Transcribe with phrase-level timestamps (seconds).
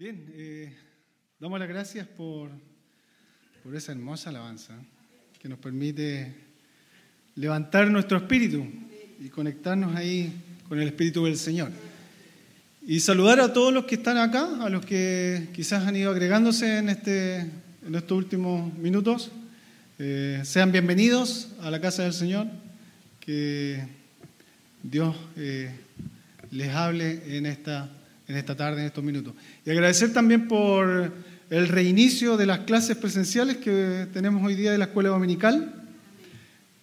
[0.00, 0.72] Bien, eh,
[1.38, 2.48] damos las gracias por,
[3.62, 4.72] por esa hermosa alabanza
[5.38, 6.34] que nos permite
[7.34, 8.64] levantar nuestro espíritu
[9.20, 10.32] y conectarnos ahí
[10.66, 11.70] con el espíritu del Señor.
[12.80, 16.78] Y saludar a todos los que están acá, a los que quizás han ido agregándose
[16.78, 17.40] en, este,
[17.86, 19.30] en estos últimos minutos.
[19.98, 22.46] Eh, sean bienvenidos a la casa del Señor,
[23.20, 23.86] que
[24.82, 25.70] Dios eh,
[26.50, 27.99] les hable en esta
[28.30, 29.34] en esta tarde, en estos minutos.
[29.66, 31.12] Y agradecer también por
[31.50, 35.74] el reinicio de las clases presenciales que tenemos hoy día de la escuela dominical.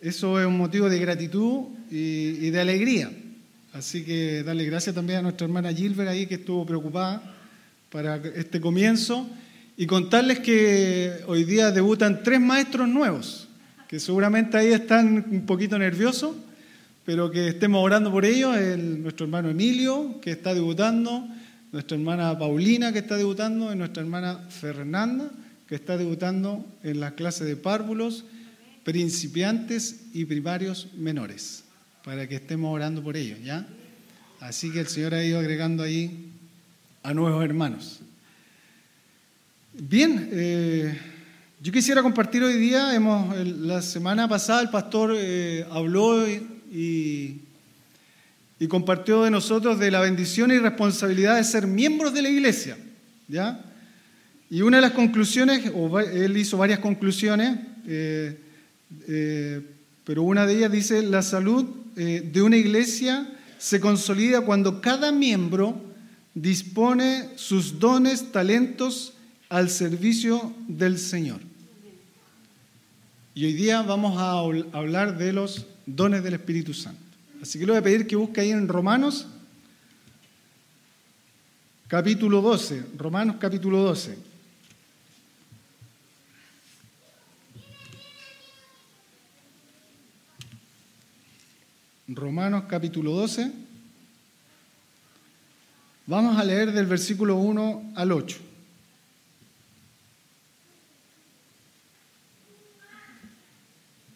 [0.02, 3.10] Eso es un motivo de gratitud y, de alegría.
[3.72, 7.36] Así que darle gracias también a nuestra hermana Gilbert ahí que estuvo preocupada
[7.90, 9.30] para este comienzo
[9.78, 13.48] y contarles que hoy día debutan tres maestros nuevos,
[13.88, 16.36] que seguramente ahí están un poquito nerviosos,
[17.08, 21.26] pero que estemos orando por ellos, el, nuestro hermano Emilio, que está debutando,
[21.72, 25.32] nuestra hermana Paulina que está debutando y nuestra hermana Fernanda
[25.70, 28.26] que está debutando en la clase de párvulos,
[28.84, 31.64] principiantes y primarios menores,
[32.04, 33.66] para que estemos orando por ellos, ¿ya?
[34.42, 36.30] Así que el Señor ha ido agregando ahí
[37.04, 38.02] a nuevos hermanos.
[39.72, 41.00] Bien, eh,
[41.62, 46.26] yo quisiera compartir hoy día, hemos, la semana pasada el pastor eh, habló
[46.72, 52.78] y compartió de nosotros de la bendición y responsabilidad de ser miembros de la iglesia.
[53.28, 53.64] ¿ya?
[54.50, 58.40] Y una de las conclusiones, o él hizo varias conclusiones, eh,
[59.08, 59.62] eh,
[60.04, 61.66] pero una de ellas dice, la salud
[61.98, 65.82] eh, de una iglesia se consolida cuando cada miembro
[66.34, 69.14] dispone sus dones, talentos
[69.50, 71.42] al servicio del Señor.
[73.36, 74.40] Y hoy día vamos a
[74.78, 77.02] hablar de los dones del Espíritu Santo.
[77.42, 79.26] Así que le voy a pedir que busque ahí en Romanos
[81.88, 84.18] capítulo 12, Romanos capítulo 12.
[92.10, 93.52] Romanos capítulo 12.
[96.06, 98.47] Vamos a leer del versículo 1 al 8.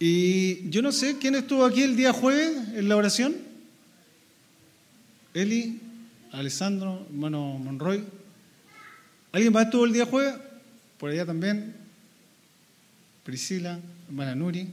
[0.04, 3.36] Y yo no sé quién estuvo aquí el día jueves en la oración.
[5.36, 5.80] Eli,
[6.32, 8.04] Alessandro, hermano Monroy.
[9.32, 10.34] ¿Alguien más estuvo el día jueves?
[10.98, 11.76] Por allá también.
[13.24, 14.68] Priscila, hermana Nuri.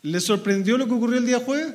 [0.00, 1.74] ¿Le sorprendió lo que ocurrió el día jueves?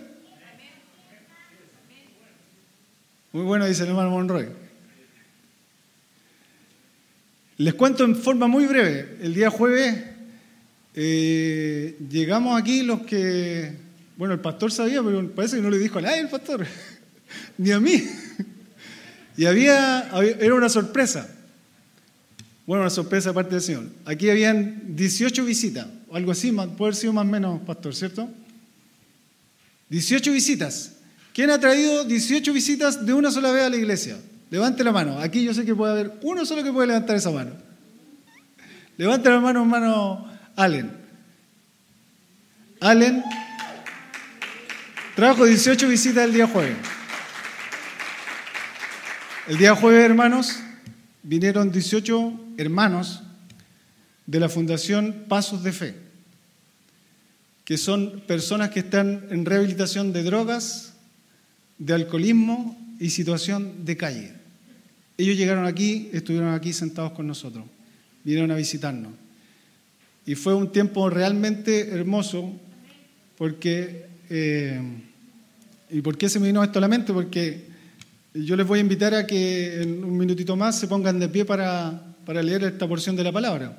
[3.34, 4.48] Muy bueno, dice el hermano Monroy.
[7.58, 9.20] Les cuento en forma muy breve.
[9.22, 10.15] El día jueves
[10.98, 13.74] eh, llegamos aquí los que,
[14.16, 16.66] bueno, el pastor sabía, pero parece que no le dijo a nadie el pastor,
[17.58, 18.02] ni a mí.
[19.38, 21.30] Y había, era una sorpresa.
[22.66, 23.84] Bueno, una sorpresa aparte del Señor.
[24.06, 28.30] Aquí habían 18 visitas, o algo así, puede haber sido más o menos, pastor, ¿cierto?
[29.90, 30.94] 18 visitas.
[31.34, 34.18] ¿Quién ha traído 18 visitas de una sola vez a la iglesia?
[34.50, 35.20] Levante la mano.
[35.20, 37.52] Aquí yo sé que puede haber uno solo que puede levantar esa mano.
[38.98, 40.92] Levante la mano, hermano Allen.
[42.80, 43.24] Allen
[45.16, 46.78] trajo 18 visitas el día jueves.
[49.48, 50.60] El día jueves, hermanos,
[51.24, 53.22] vinieron 18 hermanos
[54.26, 55.96] de la Fundación Pasos de Fe,
[57.64, 60.94] que son personas que están en rehabilitación de drogas,
[61.78, 64.34] de alcoholismo y situación de calle.
[65.18, 67.66] Ellos llegaron aquí, estuvieron aquí sentados con nosotros,
[68.24, 69.25] vinieron a visitarnos.
[70.26, 72.52] Y fue un tiempo realmente hermoso
[73.38, 74.06] porque...
[74.30, 74.82] Eh,
[75.90, 77.14] ¿Y por qué se me vino esto a la mente?
[77.14, 77.66] Porque
[78.34, 81.46] yo les voy a invitar a que en un minutito más se pongan de pie
[81.46, 83.78] para, para leer esta porción de la palabra.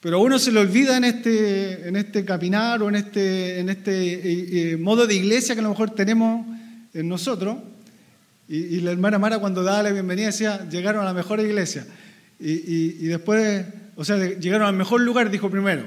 [0.00, 3.68] Pero a uno se le olvida en este, en este caminar o en este, en
[3.68, 6.46] este eh, eh, modo de iglesia que a lo mejor tenemos
[6.92, 7.58] en nosotros.
[8.48, 11.86] Y, y, la hermana Mara cuando daba la bienvenida decía, llegaron a la mejor iglesia.
[12.40, 13.64] Y, y, y después
[14.00, 15.84] o sea, llegaron al mejor lugar, dijo primero.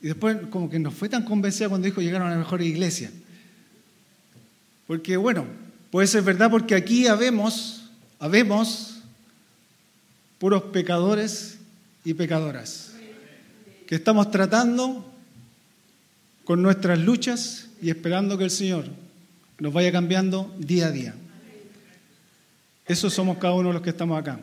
[0.00, 3.10] Y después como que no fue tan convencida cuando dijo llegaron a la mejor iglesia.
[4.86, 5.44] Porque bueno,
[5.90, 7.90] puede ser verdad porque aquí habemos,
[8.20, 9.00] habemos
[10.38, 11.58] puros pecadores
[12.04, 12.92] y pecadoras
[13.88, 15.04] que estamos tratando
[16.44, 18.84] con nuestras luchas y esperando que el Señor
[19.58, 21.14] nos vaya cambiando día a día.
[22.86, 24.38] Eso somos cada uno de los que estamos acá.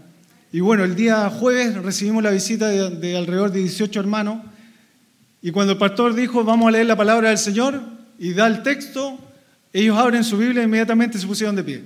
[0.55, 4.41] Y bueno, el día jueves recibimos la visita de, alrededor de 18 hermanos.
[5.41, 7.81] Y cuando el pastor dijo, vamos a leer la palabra del Señor
[8.17, 9.19] y da el texto,
[9.73, 11.83] ellos abren su Biblia e inmediatamente se pusieron de pie.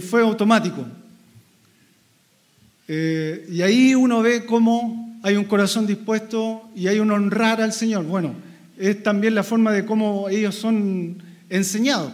[0.00, 0.86] Fue automático.
[2.88, 7.74] Eh, y ahí uno ve cómo hay un corazón dispuesto y hay un honrar al
[7.74, 8.06] Señor.
[8.06, 8.36] Bueno,
[8.78, 12.10] es también la forma de cómo ellos son enseñados.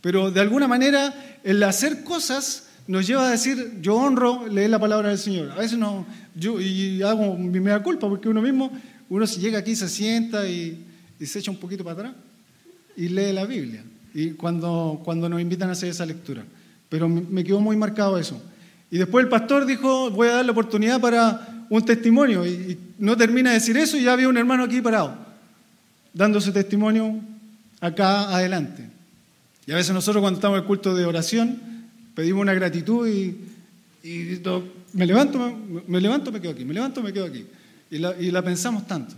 [0.00, 4.78] Pero de alguna manera el hacer cosas nos lleva a decir, yo honro leer la
[4.78, 5.50] palabra del Señor.
[5.52, 8.70] A veces no, yo y hago mi mea culpa porque uno mismo,
[9.08, 10.84] uno se llega aquí, se sienta y,
[11.20, 12.14] se echa un poquito para atrás
[12.96, 13.82] y lee la Biblia.
[14.12, 16.44] Y cuando, cuando nos invitan a hacer esa lectura.
[16.90, 18.40] Pero me, quedó muy marcado eso.
[18.90, 22.46] Y después el pastor dijo, voy a dar la oportunidad para un testimonio.
[22.46, 25.16] Y, no termina de decir eso y ya había un hermano aquí parado,
[26.12, 27.18] dando su testimonio
[27.80, 28.88] acá adelante.
[29.66, 31.73] Y a veces nosotros cuando estamos en el culto de oración
[32.14, 33.36] pedimos una gratitud y,
[34.92, 35.38] me levanto,
[35.86, 37.46] me, levanto, me quedo aquí, me levanto, me quedo aquí.
[37.90, 39.14] Y la, pensamos tanto.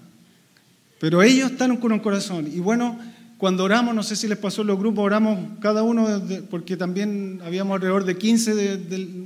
[1.01, 2.49] Pero ellos están con un corazón.
[2.53, 2.99] Y bueno,
[3.37, 7.41] cuando oramos, no sé si les pasó en los grupos, oramos cada uno, porque también
[7.45, 8.79] habíamos alrededor de 15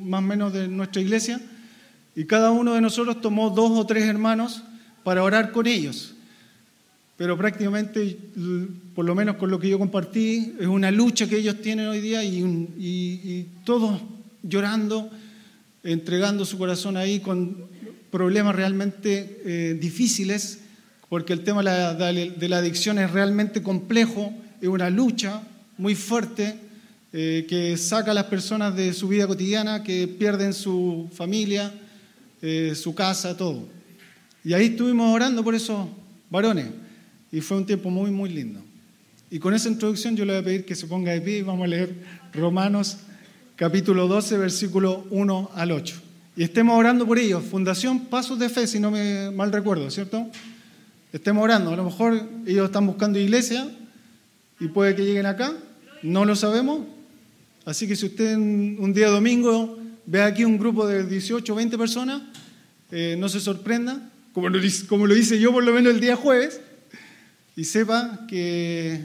[0.03, 1.41] más o menos de nuestra iglesia,
[2.17, 4.65] y cada uno de nosotros tomó dos o tres hermanos
[5.05, 6.15] para orar con ellos
[7.21, 8.17] pero prácticamente,
[8.95, 12.01] por lo menos con lo que yo compartí, es una lucha que ellos tienen hoy
[12.01, 14.01] día y, todos
[14.43, 15.11] llorando,
[15.85, 17.67] entregando su corazón ahí con
[18.11, 20.61] problemas realmente eh, difíciles,
[21.11, 24.33] porque el tema de la, adicción es realmente complejo,
[24.63, 25.43] es una lucha
[25.77, 26.55] muy fuerte
[27.13, 31.71] eh, que saca a las personas de su vida cotidiana, que pierden su familia,
[32.41, 33.69] eh, su casa, todo.
[34.43, 35.87] Y ahí estuvimos orando por esos
[36.31, 36.80] varones.
[37.33, 38.61] Y fue un tiempo muy, muy lindo.
[39.31, 41.43] Y con esa introducción yo le voy a pedir que se ponga de pie y
[41.43, 41.95] vamos a leer
[42.33, 42.99] Romanos
[43.55, 45.97] capítulo 12, versículo 1 al 8.
[46.37, 47.45] Y estemos orando por ellos.
[47.45, 50.27] Fundación Pasos de Fe, si no me mal recuerdo, ¿cierto?
[51.13, 51.71] Estemos orando.
[51.71, 53.69] A lo mejor ellos están buscando iglesia
[54.59, 55.53] y puede que lleguen acá.
[56.03, 56.81] No lo sabemos.
[57.65, 61.79] Así que si usted un día domingo ve aquí un grupo de 18 o 20
[61.79, 62.23] personas,
[62.91, 64.49] eh, no se sorprenda, como
[64.89, 66.61] como lo hice yo por lo menos el día jueves,
[67.57, 69.01] y sepa que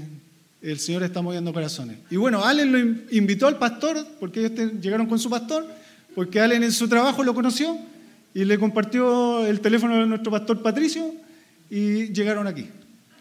[0.62, 1.98] el Señor está moviendo corazones.
[2.10, 2.80] Y bueno, Allen lo
[3.12, 5.66] invitó al pastor, porque ellos llegaron con su pastor,
[6.16, 7.78] porque Allen en su trabajo lo conoció
[8.34, 11.14] y le compartió el teléfono de nuestro pastor Patricio
[11.70, 12.68] y llegaron aquí.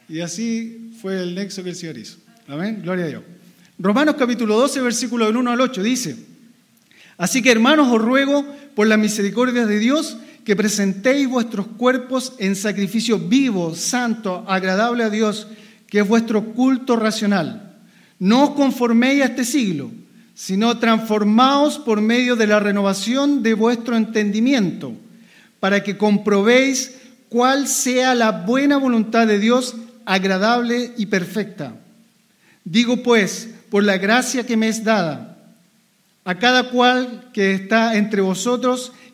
[0.09, 2.17] Y así fue el nexo que el Señor hizo.
[2.49, 3.23] Amén, gloria a Dios.
[3.79, 6.17] Romanos capítulo 12, versículo del 1 al 8 dice,
[7.17, 8.45] Así que hermanos os ruego
[8.75, 15.11] por la misericordia de Dios que presentéis vuestros cuerpos en sacrificio vivo, santo, agradable a
[15.11, 15.47] Dios,
[15.87, 17.77] que es vuestro culto racional.
[18.19, 19.91] No os conforméis a este siglo,
[20.35, 24.93] sino transformaos por medio de la renovación de vuestro entendimiento,
[25.61, 26.97] para que comprobéis
[27.29, 31.75] cuál sea la buena voluntad de Dios, agradable y perfecta.
[32.65, 35.39] Digo pues, por la gracia que me es dada,
[36.25, 38.93] a cada cual que está entre vosotros,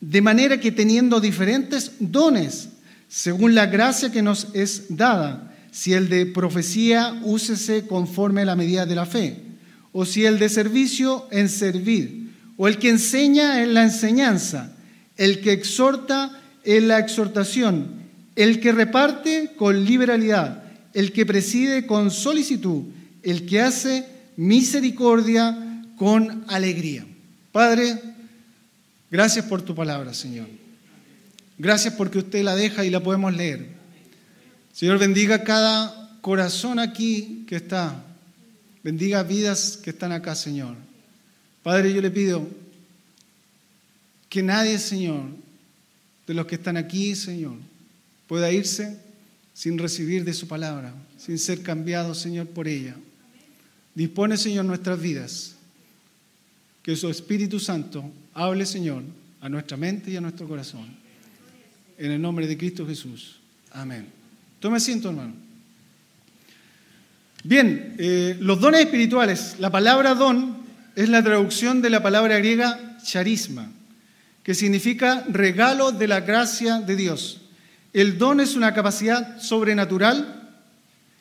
[0.00, 2.70] De manera que teniendo diferentes dones,
[3.08, 8.56] según la gracia que nos es dada, si el de profecía úsese conforme a la
[8.56, 9.36] medida de la fe,
[9.92, 14.72] o si el de servicio en servir, o el que enseña en la enseñanza,
[15.16, 17.88] el que exhorta en la exhortación,
[18.36, 20.64] el que reparte con liberalidad,
[20.94, 22.84] el que preside con solicitud,
[23.22, 27.04] el que hace misericordia con alegría.
[27.52, 28.09] Padre,
[29.10, 30.46] Gracias por tu palabra, Señor.
[31.58, 33.66] Gracias porque usted la deja y la podemos leer.
[34.72, 38.04] Señor, bendiga cada corazón aquí que está.
[38.82, 40.76] Bendiga vidas que están acá, Señor.
[41.62, 42.48] Padre, yo le pido
[44.28, 45.24] que nadie, Señor,
[46.26, 47.56] de los que están aquí, Señor,
[48.28, 48.98] pueda irse
[49.52, 52.96] sin recibir de su palabra, sin ser cambiado, Señor, por ella.
[53.94, 55.56] Dispone, Señor, nuestras vidas.
[56.82, 59.02] Que su Espíritu Santo Hable, Señor,
[59.40, 60.86] a nuestra mente y a nuestro corazón.
[61.98, 63.40] En el nombre de Cristo Jesús.
[63.72, 64.06] Amén.
[64.58, 65.34] Tome asiento, hermano.
[67.42, 69.56] Bien, eh, los dones espirituales.
[69.58, 70.58] La palabra don
[70.94, 73.70] es la traducción de la palabra griega charisma,
[74.42, 77.40] que significa regalo de la gracia de Dios.
[77.92, 80.50] El don es una capacidad sobrenatural,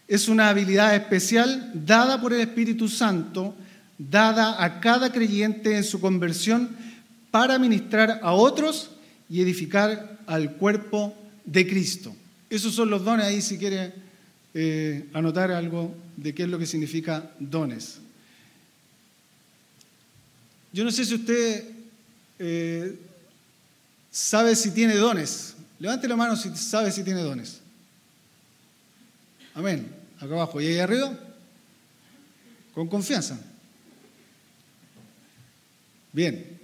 [0.08, 3.56] es una habilidad especial dada por el Espíritu Santo,
[3.98, 6.70] dada a cada creyente en su conversión
[7.32, 8.92] para ministrar a otros
[9.30, 11.14] y edificar al cuerpo
[11.46, 12.16] de Cristo.
[12.50, 13.94] Esos son los dones ahí si quiere
[14.54, 18.00] eh, anotar algo de qué es lo que significa dones.
[20.72, 21.64] Yo no sé si usted
[22.40, 23.00] eh,
[24.12, 25.56] sabe si tiene dones.
[25.80, 27.62] Levante la mano si sabe si tiene dones.
[29.54, 29.94] Amén.
[30.18, 30.62] Acá abajo.
[30.62, 31.18] ¿Y ahí arriba?
[32.74, 33.40] Con confianza.
[36.12, 36.59] Bien.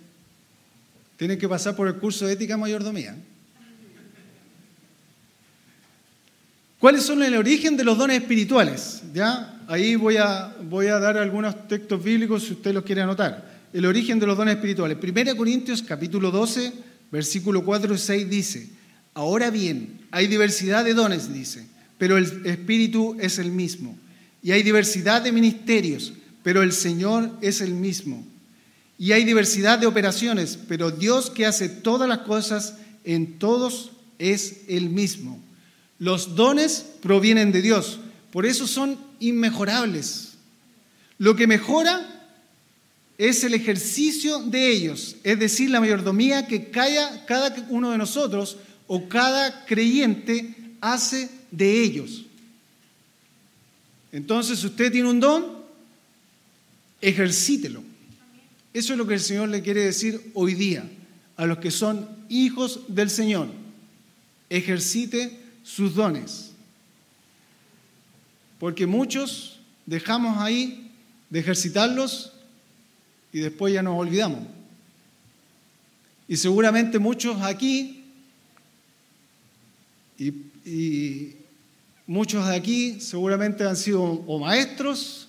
[1.17, 3.15] Tienen que pasar por el curso de ética mayordomía.
[6.79, 9.01] ¿Cuáles son el origen de los dones espirituales?
[9.13, 9.63] ¿Ya?
[9.67, 13.55] Ahí voy a, voy a dar algunos textos bíblicos si usted los quiere anotar.
[13.73, 14.97] El origen de los dones espirituales.
[15.01, 16.73] 1 Corintios capítulo 12,
[17.11, 18.69] versículo 4 y 6 dice,
[19.13, 21.65] ahora bien, hay diversidad de dones, dice,
[21.97, 23.97] pero el Espíritu es el mismo.
[24.43, 28.23] Y hay diversidad de ministerios, pero el Señor es el mismo.
[28.97, 34.61] Y hay diversidad de operaciones, pero Dios que hace todas las cosas en todos es
[34.67, 35.41] el mismo.
[35.99, 37.99] Los dones provienen de Dios,
[38.31, 40.33] por eso son inmejorables.
[41.17, 42.15] Lo que mejora
[43.17, 49.07] es el ejercicio de ellos, es decir, la mayordomía que cada uno de nosotros o
[49.07, 52.25] cada creyente hace de ellos.
[54.11, 55.45] Entonces, si usted tiene un don,
[57.01, 57.83] ejercítelo.
[58.75, 60.85] Eso es lo que el Señor le quiere decir hoy día
[61.37, 63.47] a los que son hijos del Señor.
[64.49, 66.51] Ejercite sus dones.
[68.59, 70.91] Porque muchos dejamos ahí
[71.29, 72.33] de ejercitarlos
[73.31, 74.41] y después ya nos olvidamos.
[76.27, 78.03] Y seguramente muchos aquí
[80.19, 81.33] y,
[82.05, 85.24] muchos de aquí seguramente han sido o maestros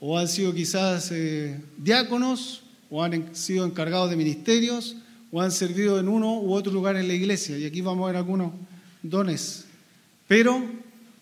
[0.00, 4.96] o han sido quizás eh, diáconos, o han sido encargados de ministerios,
[5.32, 7.58] o han servido en uno u otro lugar en la iglesia.
[7.58, 8.52] Y aquí vamos a ver algunos
[9.02, 9.64] dones.
[10.28, 10.62] Pero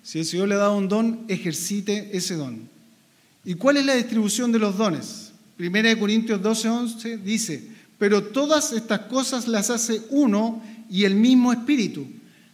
[0.03, 2.69] si el Señor le dado un don, ejercite ese don.
[3.45, 5.33] ¿Y cuál es la distribución de los dones?
[5.57, 11.15] Primera de Corintios 12, 11 dice, pero todas estas cosas las hace uno y el
[11.15, 12.07] mismo Espíritu,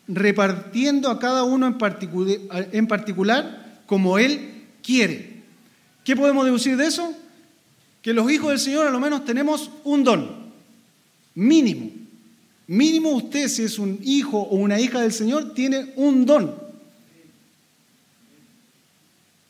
[0.07, 5.29] repartiendo a cada uno en particular como Él quiere.
[6.11, 7.17] ¿Qué podemos deducir de eso?
[8.02, 10.50] Que los hijos del Señor a lo menos tenemos un don,
[11.37, 11.88] mínimo.
[12.67, 16.52] Mínimo usted, si es un hijo o una hija del Señor, tiene un don.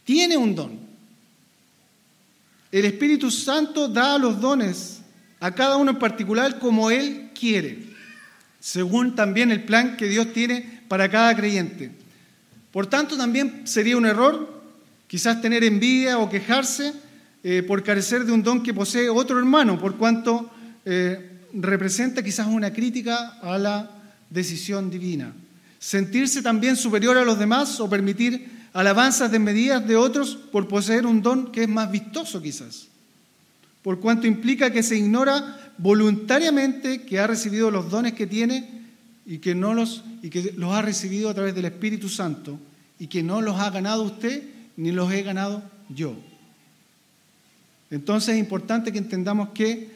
[0.05, 0.79] Tiene un don.
[2.71, 5.00] El Espíritu Santo da los dones
[5.40, 7.85] a cada uno en particular como Él quiere,
[8.61, 11.90] según también el plan que Dios tiene para cada creyente.
[12.71, 14.60] Por tanto, también sería un error
[15.11, 16.95] Quizás tener envidia o quejarse
[17.43, 20.49] eh, por carecer de un don que posee otro hermano, por cuanto
[20.85, 23.90] eh, representa quizás una crítica a la
[24.31, 25.35] decisión divina.
[25.81, 31.23] Sentirse también superior a los demás o permitir alabanzas desmedidas de otros por poseer un
[31.23, 32.87] don que es más vistoso quizás.
[33.83, 38.87] Por cuanto implica que se ignora voluntariamente que ha recibido los dones que tiene
[39.26, 42.61] y que, no los, y que los ha recibido a través del Espíritu Santo
[43.00, 46.14] y que no los ha ganado usted ni los he ganado yo.
[47.90, 49.90] Entonces es importante que entendamos que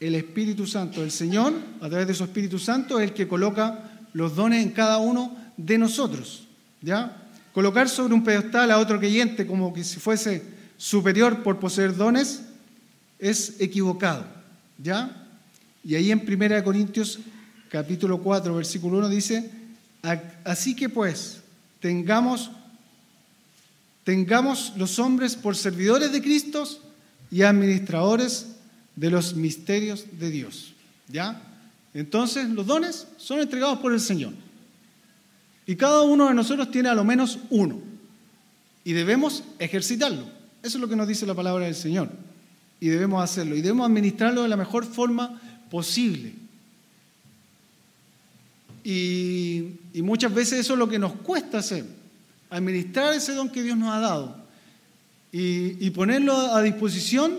[0.00, 3.90] el Espíritu Santo, el Señor, a través de su Espíritu Santo, es el que coloca
[4.14, 6.48] los dones en cada uno de nosotros.
[6.80, 7.28] ¿Ya?
[7.52, 10.42] Colocar sobre un pedestal a otro creyente como que si fuese
[10.78, 12.42] superior por poseer dones
[13.18, 14.24] es equivocado.
[14.78, 15.28] ¿Ya?
[15.84, 17.18] Y ahí en 1 Corintios
[17.68, 19.50] capítulo 4, versículo 1 dice,
[20.42, 21.42] así que pues
[21.80, 22.50] tengamos
[24.04, 26.64] tengamos los hombres por servidores de Cristo
[27.30, 28.48] y administradores
[28.96, 30.74] de los misterios de Dios.
[31.08, 31.40] ¿Ya?
[31.94, 34.32] Entonces, los dones son entregados por el Señor.
[35.66, 37.80] Y cada uno de nosotros tiene a lo menos uno.
[38.84, 40.24] Y debemos ejercitarlo.
[40.62, 42.10] Eso es lo que nos dice la palabra del Señor.
[42.80, 43.56] Y debemos hacerlo.
[43.56, 45.40] Y debemos administrarlo de la mejor forma
[45.70, 46.34] posible.
[48.82, 52.01] Y, y muchas veces eso es lo que nos cuesta hacer
[52.52, 54.36] administrar ese don que Dios nos ha dado
[55.32, 57.38] y, ponerlo a disposición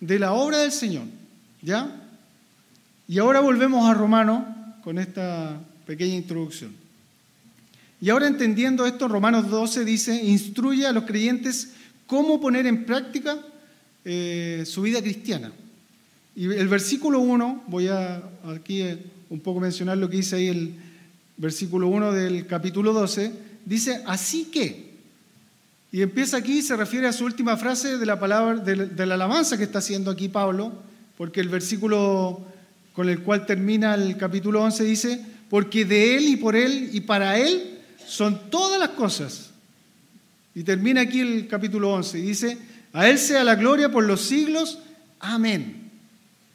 [0.00, 1.04] de la obra del Señor.
[1.62, 1.90] ¿Ya?
[3.08, 4.44] Y ahora volvemos a Romanos
[4.84, 6.74] con esta pequeña introducción.
[8.00, 11.72] Y ahora entendiendo esto, Romanos 12 dice, instruye a los creyentes
[12.06, 13.38] cómo poner en práctica
[14.04, 15.52] eh, su vida cristiana.
[16.34, 18.98] Y el versículo 1, voy a aquí eh,
[19.30, 20.74] un poco mencionar lo que dice ahí el
[21.36, 23.32] versículo 1 del capítulo 12,
[23.64, 24.92] dice, así que.
[25.90, 29.58] Y empieza aquí, se refiere a su última frase de la palabra, de, la alabanza
[29.58, 30.72] que está haciendo aquí Pablo,
[31.18, 32.46] porque el versículo
[32.94, 37.02] con el cual termina el capítulo 11, dice, porque de Él y por Él y
[37.02, 39.50] para Él son todas las cosas.
[40.54, 42.58] Y termina aquí el capítulo 11 y dice,
[42.92, 44.78] a Él sea la gloria por los siglos.
[45.20, 45.90] Amén.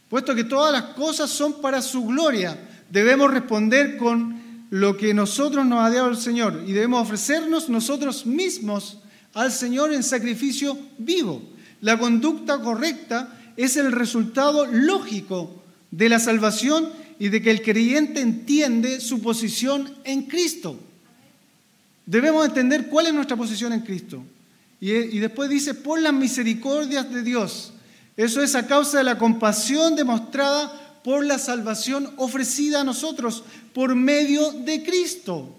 [0.10, 2.58] Puesto que todas las cosas son para su gloria,
[2.90, 4.37] debemos responder con
[4.70, 8.98] lo que nosotros nos ha dado el Señor y debemos ofrecernos nosotros mismos
[9.34, 11.42] al Señor en sacrificio vivo.
[11.82, 18.22] La conducta correcta es el resultado lógico de la salvación y de que el creyente
[18.22, 20.80] entiende su posición en Cristo.
[22.06, 24.24] Debemos entender cuál es nuestra posición en Cristo.
[24.80, 27.74] Y, después dice, por las misericordias de Dios.
[28.16, 33.96] Eso es a causa de la compasión demostrada por la salvación ofrecida a nosotros por
[33.96, 35.56] medio de Cristo.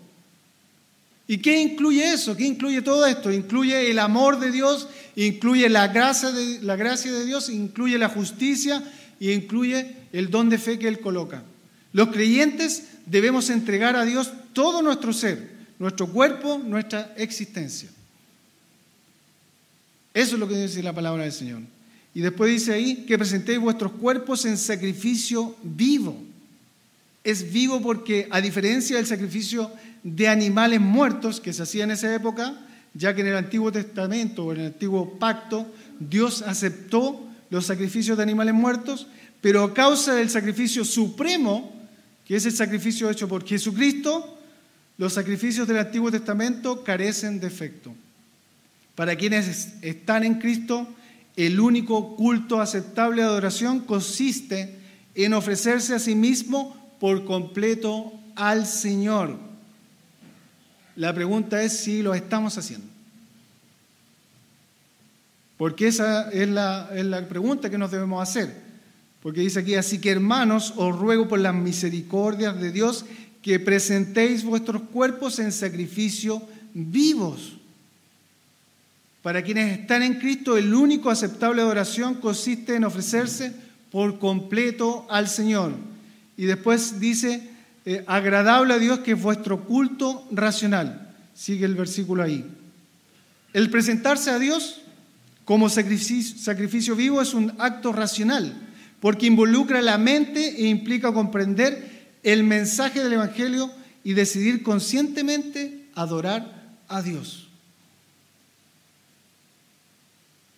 [1.26, 2.36] ¿Y qué incluye eso?
[2.36, 3.30] ¿Qué incluye todo esto?
[3.30, 8.08] Incluye el amor de Dios, incluye la gracia de, la gracia de Dios, incluye la
[8.08, 8.82] justicia
[9.20, 11.42] y incluye el don de fe que Él coloca.
[11.92, 17.90] Los creyentes debemos entregar a Dios todo nuestro ser, nuestro cuerpo, nuestra existencia.
[20.14, 21.60] Eso es lo que dice la palabra del Señor.
[22.18, 26.20] Y después dice ahí que presentéis vuestros cuerpos en sacrificio vivo.
[27.22, 29.70] Es vivo porque a diferencia del sacrificio
[30.02, 32.58] de animales muertos que se hacía en esa época,
[32.92, 35.64] ya que en el Antiguo Testamento o en el Antiguo Pacto
[36.00, 39.06] Dios aceptó los sacrificios de animales muertos,
[39.40, 41.72] pero a causa del sacrificio supremo,
[42.26, 44.40] que es el sacrificio hecho por Jesucristo,
[44.96, 47.94] los sacrificios del Antiguo Testamento carecen de efecto.
[48.96, 50.96] Para quienes están en Cristo,
[51.38, 54.76] el único culto aceptable de adoración consiste
[55.14, 59.38] en ofrecerse a sí mismo por completo al Señor.
[60.96, 62.88] La pregunta es si lo estamos haciendo.
[65.56, 68.52] Porque esa es la, es la pregunta que nos debemos hacer.
[69.22, 73.04] Porque dice aquí, así que hermanos, os ruego por las misericordias de Dios
[73.42, 76.42] que presentéis vuestros cuerpos en sacrificio
[76.74, 77.57] vivos.
[79.28, 83.52] Para quienes están en Cristo, el único aceptable adoración consiste en ofrecerse
[83.90, 85.74] por completo al Señor.
[86.38, 87.42] Y después dice,
[87.84, 91.14] eh, agradable a Dios que es vuestro culto racional.
[91.34, 92.42] Sigue el versículo ahí.
[93.52, 94.80] El presentarse a Dios
[95.44, 98.56] como sacrificio, sacrificio vivo es un acto racional,
[98.98, 103.70] porque involucra la mente e implica comprender el mensaje del Evangelio
[104.02, 107.47] y decidir conscientemente adorar a Dios.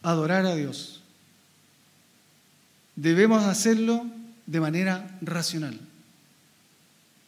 [0.02, 1.00] Adorar a Dios.
[2.96, 4.06] Debemos hacerlo
[4.46, 5.78] de manera racional,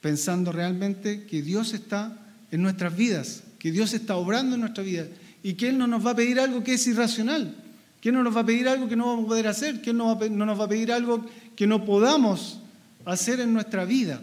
[0.00, 2.16] pensando realmente que Dios está
[2.50, 5.06] en nuestras vidas, que Dios está obrando en nuestra vida
[5.42, 7.54] y que Él no nos va a pedir algo que es irracional,
[8.00, 9.90] que Él no nos va a pedir algo que no vamos a poder hacer, que
[9.90, 11.24] Él no, no nos va a pedir algo
[11.56, 12.58] que no podamos
[13.04, 14.20] hacer en nuestra vida.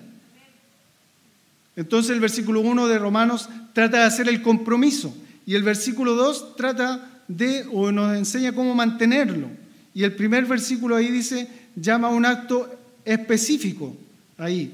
[1.76, 6.58] Entonces el versículo 1 de Romanos trata de hacer el compromiso y el versículo 2
[6.58, 9.48] trata de o nos enseña cómo mantenerlo.
[9.94, 12.70] Y el primer versículo ahí dice, llama a un acto
[13.06, 13.96] específico
[14.38, 14.74] ahí.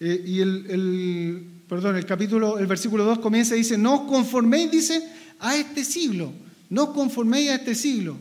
[0.00, 4.70] Eh, y el, perdón, el capítulo, el versículo 2 comienza y dice, no os conforméis,
[4.70, 5.02] dice,
[5.38, 6.32] a este siglo,
[6.70, 8.16] no os conforméis a este siglo.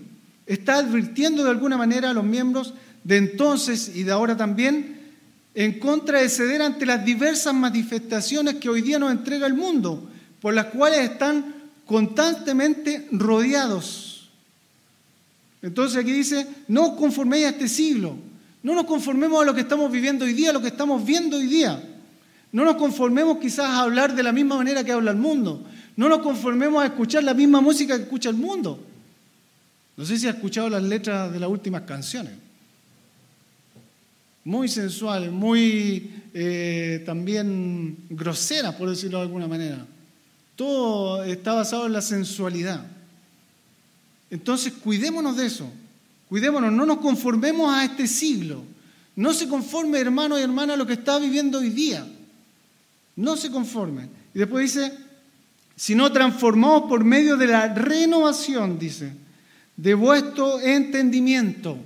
[0.46, 5.00] Está advirtiendo de alguna manera a los miembros de entonces y de ahora también
[5.56, 10.10] en contra de ceder ante las diversas manifestaciones que hoy día nos entrega el mundo,
[10.42, 11.59] por las cuales están
[11.90, 14.30] constantemente rodeados.
[15.64, 18.16] Entonces aquí dice, no os conforméis a este siglo,
[18.62, 21.38] no nos conformemos a lo que estamos viviendo hoy día, a lo que estamos viendo
[21.38, 21.84] hoy día.
[22.52, 25.66] No nos conformemos quizás a hablar de la misma manera que habla el mundo.
[25.96, 28.80] No nos conformemos a escuchar la misma música que escucha el mundo.
[29.98, 32.34] No sé si ha escuchado las letras de las últimas canciones
[34.44, 39.86] muy sensual, muy eh, también grosera, por decirlo de alguna manera.
[40.60, 42.86] Todo está basado en la sensualidad.
[44.30, 45.72] Entonces, cuidémonos de eso.
[46.28, 48.66] Cuidémonos, no nos conformemos a este siglo.
[49.16, 52.06] No se conforme, hermano y hermana, a lo que está viviendo hoy día.
[53.16, 54.10] No se conforme.
[54.34, 54.92] Y después dice,
[55.78, 59.14] sino transformados por medio de la renovación, dice,
[59.78, 61.78] de vuestro entendimiento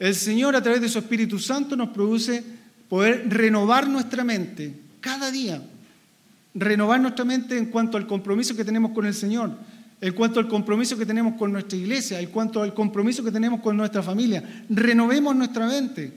[0.00, 2.42] el Señor a través de su Espíritu Santo nos produce
[2.88, 5.62] poder renovar nuestra mente cada día.
[6.54, 9.52] Renovar nuestra mente en cuanto al compromiso que tenemos con el Señor,
[10.00, 13.60] en cuanto al compromiso que tenemos con nuestra iglesia, en cuanto al compromiso que tenemos
[13.60, 14.64] con nuestra familia.
[14.68, 16.12] Renovemos nuestra mente.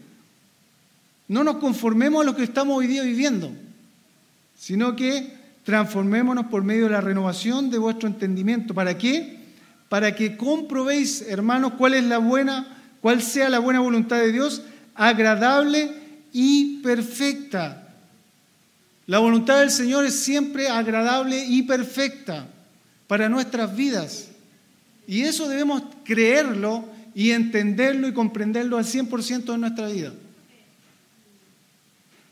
[1.27, 3.51] No nos conformemos a lo que estamos hoy día viviendo,
[4.57, 8.73] sino que transformémonos por medio de la renovación de vuestro entendimiento.
[8.73, 9.39] ¿Para qué?
[9.89, 14.61] Para que comprobéis, hermanos, cuál es la buena cuál sea la buena voluntad de Dios,
[14.95, 15.91] agradable
[16.31, 17.82] y perfecta.
[19.05, 22.47] La voluntad del Señor es siempre agradable y perfecta
[23.07, 24.29] para nuestras vidas.
[25.07, 30.13] Y eso debemos creerlo y entenderlo y comprenderlo al 100% de nuestra vida.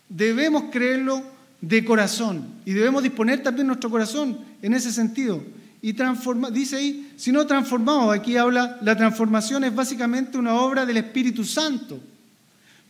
[0.08, 1.24] Debemos creerlo
[1.60, 5.44] de corazón y debemos disponer también nuestro corazón en ese sentido.
[5.82, 10.86] Y transforma, dice ahí, si no transformamos, aquí habla, la transformación es básicamente una obra
[10.86, 12.00] del Espíritu Santo.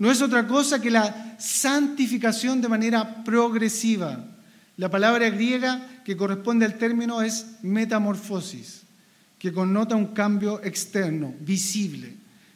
[0.02, 4.18] No es otra cosa que la santificación de manera progresiva.
[4.78, 8.82] La palabra griega que corresponde al término es metamorfosis,
[9.38, 12.16] que connota un cambio externo, visible.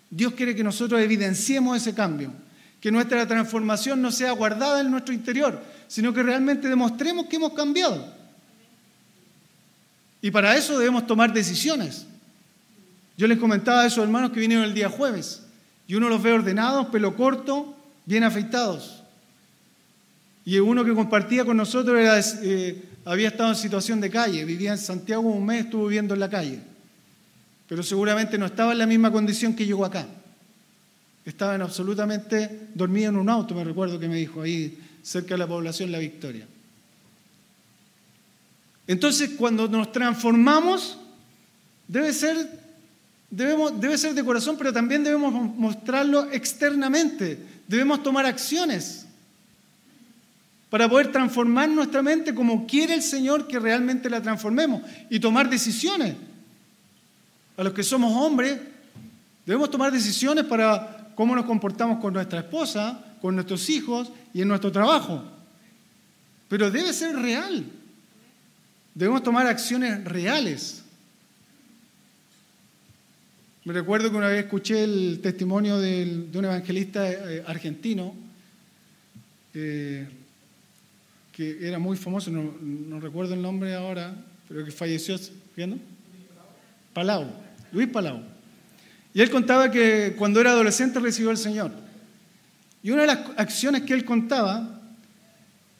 [0.10, 2.34] Dios quiere que nosotros evidenciemos ese cambio,
[2.82, 7.54] que nuestra transformación no sea guardada en nuestro interior, sino que realmente demostremos que hemos
[7.54, 8.12] cambiado.
[10.20, 12.08] Y para eso debemos tomar decisiones.
[13.16, 15.45] Yo les comentaba a esos hermanos que vinieron el día jueves,
[15.88, 19.04] y uno los ve ordenados, pelo corto, bien afeitados.
[20.46, 22.00] Y uno que compartía con nosotros
[22.44, 26.20] eh, había estado en situación de calle, vivía en Santiago un mes, estuvo viviendo en
[26.20, 26.60] la calle.
[27.68, 30.06] Pero seguramente no estaba en la misma condición que llegó acá.
[31.26, 35.40] Estaba en absolutamente dormido en un auto, me recuerdo que me dijo ahí cerca de
[35.40, 36.46] la población La Victoria.
[38.88, 41.00] Entonces, cuando nos transformamos,
[41.88, 42.65] debe ser,
[43.30, 47.40] debemos, debe ser de corazón, pero también debemos mostrarlo externamente.
[47.68, 49.06] Debemos tomar acciones
[50.70, 55.50] para poder transformar nuestra mente como quiere el Señor que realmente la transformemos y tomar
[55.50, 56.16] decisiones.
[57.58, 58.60] A los que somos hombres,
[59.46, 64.48] debemos tomar decisiones para cómo nos comportamos con nuestra esposa, con nuestros hijos y en
[64.48, 65.24] nuestro trabajo.
[66.50, 67.66] Pero debe ser real.
[68.94, 70.85] Debemos tomar acciones reales.
[73.66, 78.14] Me recuerdo que una vez escuché el testimonio de un evangelista eh, argentino
[79.56, 80.08] eh,
[81.32, 84.16] que era muy famoso, no, recuerdo el nombre ahora,
[84.48, 85.18] pero que falleció,
[85.56, 85.80] ¿viendo?
[86.94, 87.26] Palau,
[87.72, 88.22] Luis Palau.
[89.16, 91.72] Y él contaba que cuando era adolescente recibió al Señor.
[92.84, 94.80] Y una de las acciones que él contaba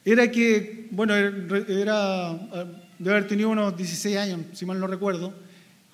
[0.04, 2.32] era que, bueno, era,
[2.98, 5.45] debe haber tenido unos 16 años, si mal no recuerdo,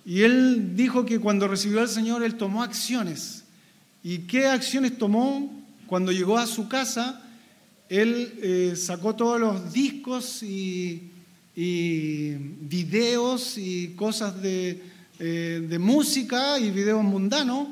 [0.05, 3.45] y él dijo que cuando recibió al Señor, él tomó acciones.
[4.03, 5.63] ¿Y qué acciones tomó?
[5.87, 7.23] Cuando llegó a su casa,
[7.89, 11.09] él eh, sacó todos los discos y,
[11.55, 14.83] videos y cosas de,
[15.19, 17.69] eh, de música y videos mundanos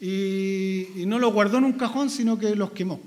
[0.00, 3.00] y, no los guardó en un cajón, sino que los quemó.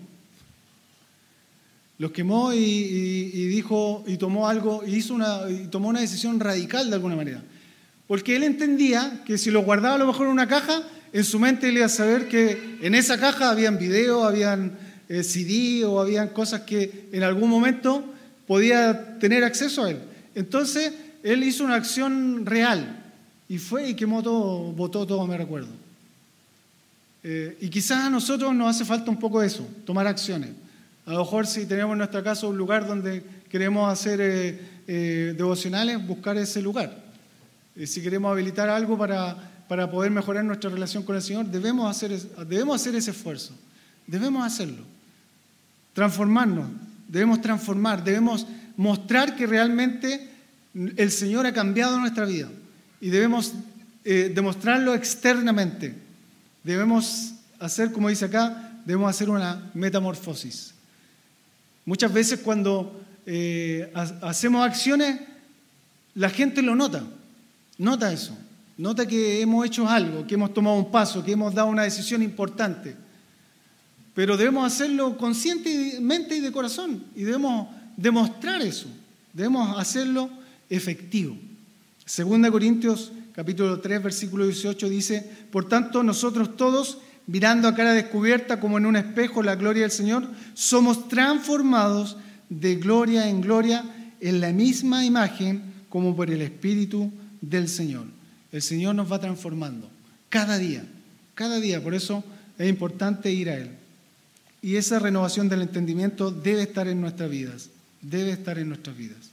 [2.00, 7.16] Los quemó y, dijo, y tomó algo, hizo una, tomó una decisión radical de alguna
[7.16, 7.44] manera.
[8.08, 11.40] Porque él entendía que si lo guardaba a lo mejor en una caja, en su
[11.40, 14.78] mente él iba a saber que en esa caja habían videos, habían
[15.10, 18.04] eh, CD o habían cosas que en algún momento
[18.46, 20.00] podía tener acceso a él.
[20.36, 20.94] Entonces
[21.24, 23.04] él hizo una acción real
[23.50, 25.70] y fue y quemó todo, botó todo, me recuerdo.
[27.24, 30.50] Eh, y quizás a nosotros nos hace falta un poco eso, tomar acciones.
[31.06, 36.06] A lo mejor si tenemos en nuestra casa un lugar donde queremos hacer eh, devocionales,
[36.06, 37.07] buscar ese lugar.
[37.86, 42.18] Si queremos habilitar algo para, para poder mejorar nuestra relación con el Señor, debemos hacer,
[42.48, 43.54] debemos hacer ese esfuerzo.
[44.08, 44.84] Debemos hacerlo.
[45.94, 46.70] Transformarnos.
[47.08, 48.04] Debemos transformar.
[48.04, 50.30] Debemos mostrar que realmente
[50.74, 52.50] el Señor ha cambiado nuestra vida.
[53.02, 53.54] Y debemos
[54.04, 56.08] demostrarlo externamente
[56.68, 60.74] debemos hacer, como dice acá, debemos hacer una metamorfosis.
[61.86, 63.90] Muchas veces cuando eh,
[64.22, 65.22] hacemos acciones,
[66.14, 67.06] la gente lo nota,
[67.78, 68.38] nota eso,
[68.78, 72.22] nota que hemos hecho algo, que hemos tomado un paso, que hemos dado una decisión
[72.22, 72.96] importante.
[74.14, 78.88] Pero debemos hacerlo conscientemente y de corazón, y debemos demostrar eso,
[79.34, 80.30] debemos hacerlo
[80.70, 81.38] efectivo.
[82.06, 88.60] Segunda Corintios capítulo 3, versículo 18 dice, por tanto nosotros todos, mirando a cara descubierta
[88.60, 92.18] como en un espejo la gloria del Señor, somos transformados
[92.50, 93.84] de gloria en gloria
[94.22, 98.06] en la misma imagen como por el Espíritu del Señor.
[98.52, 99.90] El Señor nos va transformando
[100.30, 100.84] cada día,
[101.36, 102.24] cada día, por eso
[102.58, 103.70] es importante ir a Él.
[104.62, 107.70] Y esa renovación del entendimiento debe estar en nuestras vidas,
[108.02, 109.30] debe estar en nuestras vidas.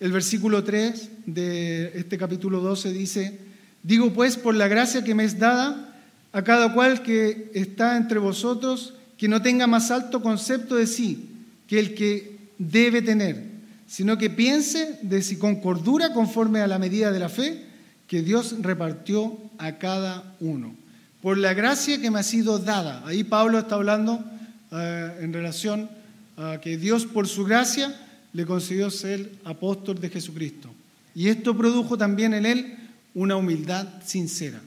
[0.00, 3.38] El versículo 3 de este capítulo 12 dice,
[3.82, 5.94] digo pues por la gracia que me es dada
[6.32, 11.26] a cada cual que está entre vosotros, que no tenga más alto concepto de sí
[11.70, 13.49] que el que debe tener,
[13.90, 17.64] sino que piense de si con cordura conforme a la medida de la fe
[18.06, 20.76] que Dios repartió a cada uno.
[21.20, 23.02] Por la gracia que me ha sido dada.
[23.04, 24.24] Ahí Pablo está hablando
[24.70, 25.90] eh, en relación
[26.36, 27.92] a que Dios por su gracia
[28.32, 30.70] le concedió ser apóstol de Jesucristo.
[31.12, 32.76] Y esto produjo también en él
[33.12, 34.60] una humildad sincera.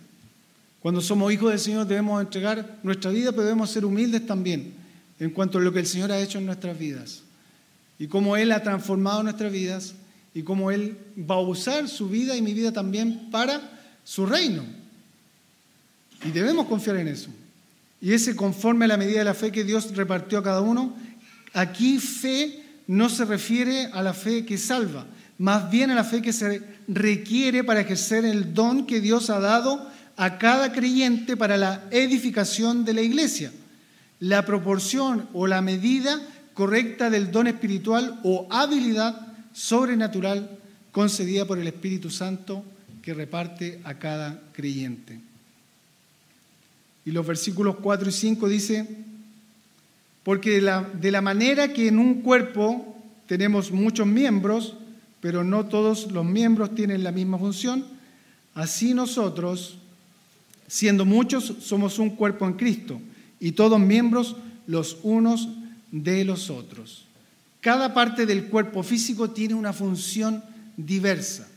[0.82, 4.74] Cuando somos hijos del Señor debemos entregar nuestra vida, pero debemos ser humildes también
[5.18, 7.24] en cuanto a lo que el Señor ha hecho en nuestras vidas
[8.04, 9.94] y cómo Él ha transformado nuestras vidas
[10.34, 13.62] y cómo Él va a usar su vida y mi vida también para
[14.04, 14.62] su reino.
[16.26, 17.30] Y debemos confiar en eso.
[18.02, 20.94] Y ese conforme a la medida de la fe que Dios repartió a cada uno,
[21.54, 25.06] aquí fe no se refiere a la fe que salva,
[25.38, 29.40] más bien a la fe que se requiere para ejercer el don que Dios ha
[29.40, 33.54] dado a cada creyente para la edificación de la iglesia.
[34.20, 36.20] La proporción o la medida
[36.54, 40.60] correcta del don espiritual o habilidad sobrenatural
[40.92, 42.64] concedida por el Espíritu Santo
[43.02, 45.20] que reparte a cada creyente.
[47.06, 48.88] Y los versículos 4 y 5 dice,
[50.24, 54.76] porque de la, de la manera que en un cuerpo tenemos muchos miembros,
[55.20, 57.86] pero no todos los miembros tienen la misma función,
[58.54, 59.78] así nosotros,
[60.68, 63.02] siendo muchos, somos un cuerpo en Cristo
[63.40, 64.38] y todos miembros
[64.68, 65.50] los unos
[65.94, 67.06] de los otros.
[67.62, 70.44] Cada parte del cuerpo físico tiene una función
[70.76, 71.48] diversa,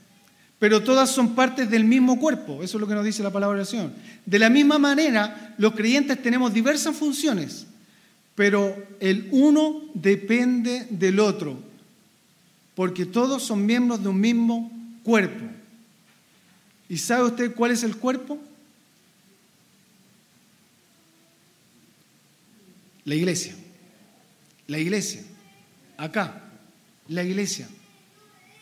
[0.58, 3.64] pero todas son partes del mismo cuerpo, eso es lo que nos dice la palabra
[3.64, 3.90] Señor.
[4.24, 7.66] De la misma manera, los creyentes tenemos diversas funciones,
[8.34, 11.58] pero el uno depende del otro,
[12.74, 14.70] porque todos son miembros de un mismo
[15.02, 15.46] cuerpo.
[16.90, 18.38] ¿Y sabe usted cuál es el cuerpo?
[23.04, 23.56] La iglesia.
[24.66, 25.22] La iglesia.
[25.96, 26.42] Acá.
[27.08, 27.68] La iglesia.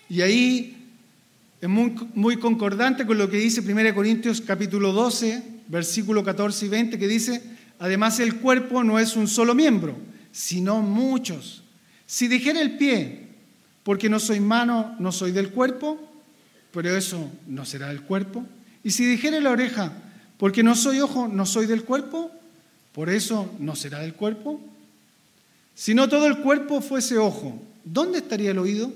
[0.08, 0.76] Y ahí
[1.60, 6.68] es muy, muy concordante con lo que dice 1 Corintios capítulo 12, versículo 14 y
[6.68, 7.42] 20, que dice,
[7.78, 9.96] además el cuerpo no es un solo miembro,
[10.30, 11.62] sino muchos.
[12.06, 13.28] Si dijera el pie,
[13.82, 15.98] porque no soy mano, no soy del cuerpo,
[16.72, 18.44] pero eso no será del cuerpo.
[18.82, 19.92] Y si dijera la oreja,
[20.38, 22.30] porque no soy ojo, no soy del cuerpo,
[22.92, 24.60] por eso no será del cuerpo.
[25.74, 28.92] Si no todo el cuerpo fuese ojo, ¿dónde estaría el oído?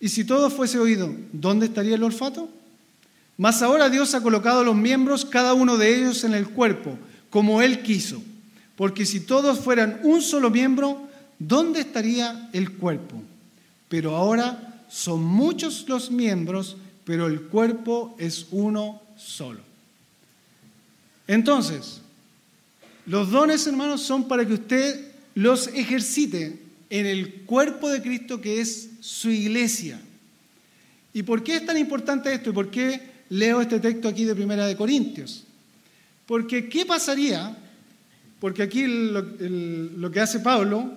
[0.00, 2.48] Y si todo fuese oído, ¿dónde estaría el olfato?
[3.36, 6.96] Mas ahora Dios ha colocado los miembros, cada uno de ellos, en el cuerpo,
[7.30, 8.22] como Él quiso.
[8.76, 13.20] Porque si todos fueran un solo miembro, ¿dónde estaría el cuerpo?
[13.88, 19.60] Pero ahora son muchos los miembros, pero el cuerpo es uno solo.
[21.26, 22.00] Entonces,
[23.06, 25.07] los dones, hermanos, son para que usted
[25.38, 26.58] los ejercite
[26.90, 30.00] en el cuerpo de Cristo que es su iglesia.
[31.12, 32.50] ¿Y por qué es tan importante esto?
[32.50, 35.44] ¿Y por qué leo este texto aquí de Primera de Corintios?
[36.26, 37.56] Porque ¿qué pasaría?
[38.40, 40.92] Porque aquí lo, que hace Pablo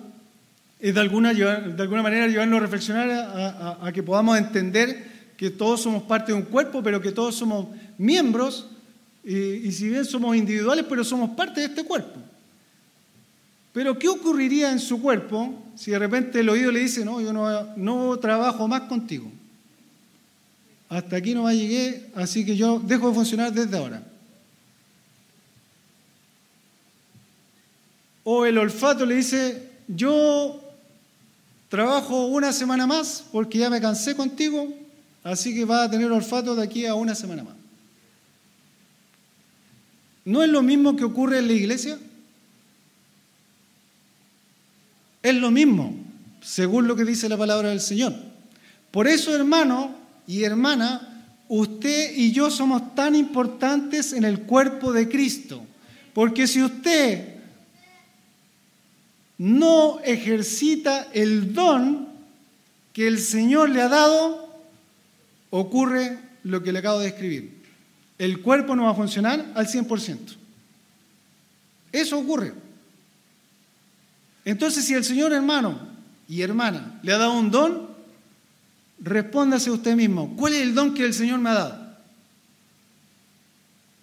[0.80, 5.50] es de alguna, de alguna manera llevarnos a reflexionar a, a que podamos entender que
[5.50, 8.66] todos somos parte de un cuerpo, pero que todos somos miembros
[9.22, 12.21] y, si bien somos individuales, pero somos parte de este cuerpo.
[13.72, 17.32] Pero ¿qué ocurriría en su cuerpo si de repente el oído le dice, no, yo
[17.32, 19.30] no, no trabajo más contigo?
[20.90, 24.02] Hasta aquí no llegué, así que yo dejo de funcionar desde ahora.
[28.24, 30.60] O el olfato le dice, yo
[31.70, 34.68] trabajo una semana más porque ya me cansé contigo,
[35.24, 37.54] así que va a tener olfato de aquí a una semana más.
[40.26, 41.98] ¿No es lo mismo que ocurre en la iglesia?
[45.22, 45.94] Es lo mismo,
[46.40, 48.14] según lo que dice la palabra del Señor.
[48.90, 49.94] Por eso, hermano
[50.26, 55.64] y hermana, usted y yo somos tan importantes en el cuerpo de Cristo.
[56.12, 57.36] Porque si usted
[59.38, 62.08] no ejercita el don
[62.92, 64.48] que el Señor le ha dado,
[65.50, 67.62] ocurre lo que le acabo de escribir
[68.22, 70.36] el cuerpo no va a funcionar al 100%.
[71.90, 72.54] Eso ocurre.
[74.44, 75.78] Entonces, si el Señor hermano
[76.28, 77.88] y hermana le ha dado un don,
[78.98, 81.82] respóndase usted mismo, ¿cuál es el don que el Señor me ha dado?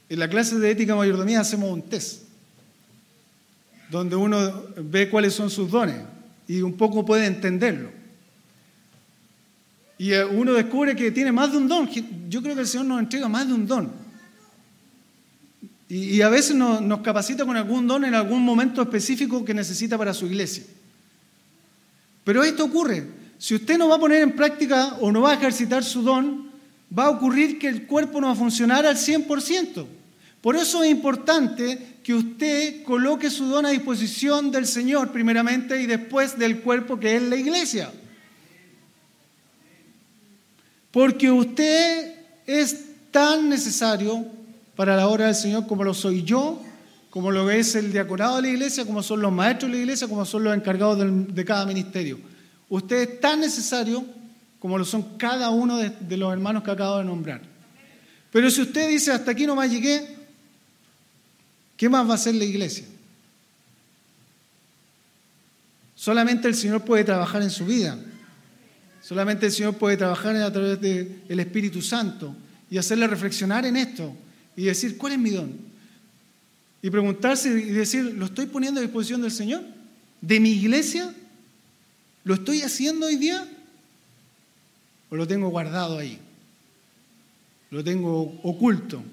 [0.10, 2.24] En la clase de ética mayordomía hacemos un test,
[3.92, 6.02] donde uno ve cuáles son sus dones
[6.48, 7.92] y un poco puede entenderlo.
[10.00, 11.88] Y eh, uno descubre que tiene más de un don.
[12.30, 13.92] Yo creo que el Señor nos entrega más de un don.
[15.90, 20.14] Y, a veces nos, capacita con algún don en algún momento específico que necesita para
[20.14, 20.64] su iglesia.
[22.24, 23.08] Pero esto ocurre.
[23.40, 26.52] Si usted no va a poner en práctica o no va a ejercitar su don,
[26.98, 29.88] va a ocurrir que el cuerpo no va a funcionar al 100%.
[30.42, 35.88] Por eso es importante que usted coloque su don a disposición del Señor primeramente y
[35.88, 37.92] después del cuerpo que es la iglesia.
[40.92, 44.39] Porque usted es tan necesario
[44.80, 46.64] para la obra del Señor como lo soy yo,
[47.10, 50.08] como lo es el diaconado de la iglesia, como son los maestros de la iglesia,
[50.08, 50.98] como son los encargados
[51.36, 52.18] de cada ministerio.
[52.70, 54.06] Usted es tan necesario
[54.58, 57.42] como lo son cada uno de, los hermanos que acabo de nombrar.
[58.32, 60.16] Pero si usted dice, hasta aquí no más llegué,
[61.76, 62.86] ¿qué más va a hacer la iglesia?
[65.94, 68.00] Solamente el Señor puede trabajar en su vida.
[69.02, 72.34] Solamente el Señor puede trabajar a través del Espíritu Santo
[72.72, 74.16] y hacerle reflexionar en esto
[74.56, 75.52] y decir, ¿cuál es mi don?
[76.82, 79.64] Y preguntarse y decir, ¿lo estoy poniendo a disposición del Señor?
[80.22, 81.14] ¿De mi iglesia?
[82.24, 83.48] ¿Lo estoy haciendo hoy día?
[85.10, 86.20] ¿O lo tengo guardado ahí?
[87.72, 89.04] Lo tengo oculto.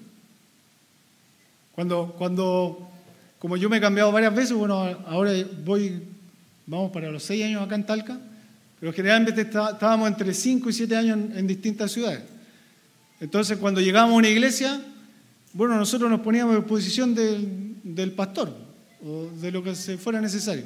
[1.73, 2.89] Cuando, cuando,
[3.37, 5.31] como yo me he cambiado varias veces, bueno, ahora
[5.63, 6.01] voy,
[6.65, 8.19] vamos para los seis años acá en Talca,
[8.79, 12.21] pero generalmente estábamos entre cinco y siete años en, distintas ciudades.
[13.19, 14.81] Entonces, cuando llegamos a una iglesia,
[15.57, 18.55] bueno, nosotros nos poníamos a disposición del, del pastor
[19.03, 20.65] o de lo que se fuera necesario.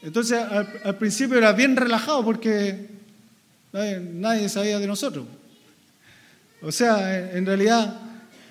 [0.00, 2.88] Entonces, al, principio era bien relajado porque
[3.70, 5.26] nadie, sabía de nosotros.
[6.62, 8.00] O sea, en realidad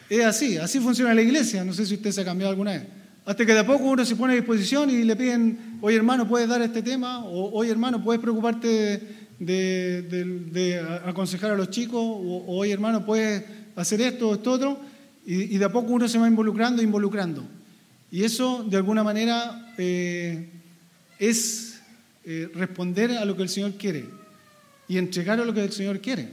[0.07, 1.63] es así, así funciona la iglesia.
[1.63, 2.83] No sé si usted se ha cambiado alguna vez.
[3.25, 6.27] Hasta que de a poco uno se pone a disposición y le piden, oye hermano,
[6.27, 7.25] ¿puedes dar este tema?
[7.25, 9.01] O oye hermano, ¿puedes preocuparte
[9.39, 11.99] de, aconsejar a los chicos?
[11.99, 13.43] O oye hermano, ¿puedes
[13.75, 14.96] hacer esto o esto otro?
[15.29, 17.43] Y, de a poco uno se va involucrando, involucrando.
[18.09, 20.49] Y eso, de alguna manera, eh,
[21.19, 21.81] es
[22.23, 24.05] eh, responder a lo que el Señor quiere
[24.87, 26.29] y entregar a lo que el Señor quiere.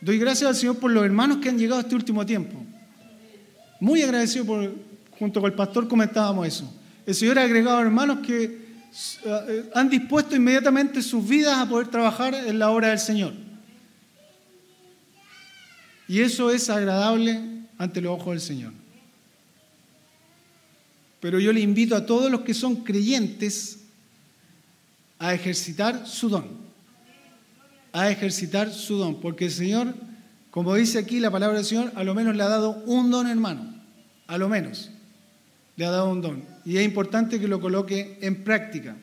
[0.00, 2.64] Doy gracias al Señor por los hermanos que han llegado este último tiempo.
[3.80, 4.44] Muy agradecido
[5.18, 6.72] junto con el pastor comentábamos eso.
[7.06, 8.44] El Señor ha agregado hermanos que
[9.24, 13.32] eh, han dispuesto inmediatamente sus vidas a poder trabajar en la obra del Señor.
[16.06, 18.72] Y eso es agradable ante los ojos del Señor.
[21.20, 23.80] Pero yo le invito a todos los que son creyentes
[25.18, 26.46] a ejercitar su don.
[27.92, 29.20] A ejercitar su don.
[29.20, 29.94] Porque el Señor,
[30.50, 33.26] como dice aquí la palabra del Señor, a lo menos le ha dado un don,
[33.26, 33.74] hermano.
[34.26, 34.90] A lo menos
[35.76, 36.44] le ha dado un don.
[36.64, 38.96] Y es importante que lo coloque en práctica.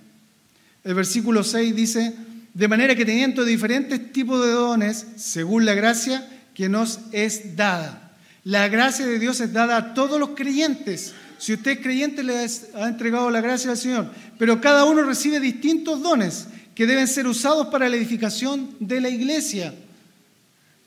[0.84, 2.14] El versículo 6 dice,
[2.54, 8.05] de manera que teniendo diferentes tipos de dones, según la gracia que nos es dada.
[8.46, 12.48] La gracia de Dios es dada a todos los creyentes si usted es creyente, le
[12.76, 14.10] ha entregado la gracia al Señor.
[14.38, 19.10] Pero cada uno recibe distintos dones que deben ser usados para la edificación de la
[19.10, 19.74] iglesia.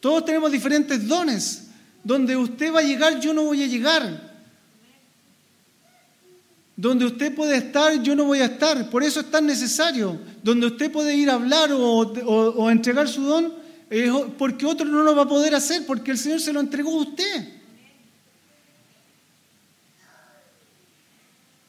[0.00, 1.64] Todos tenemos diferentes dones.
[2.04, 4.28] Donde usted va a llegar, yo no voy a llegar.
[6.76, 8.88] Donde usted puede estar, yo no voy a estar.
[8.88, 10.18] Por eso es tan necesario.
[10.42, 13.52] Donde usted puede ir a hablar o, entregar su don,
[14.36, 17.02] porque otro no lo va a poder hacer, porque el Señor se lo entregó a
[17.02, 17.48] usted.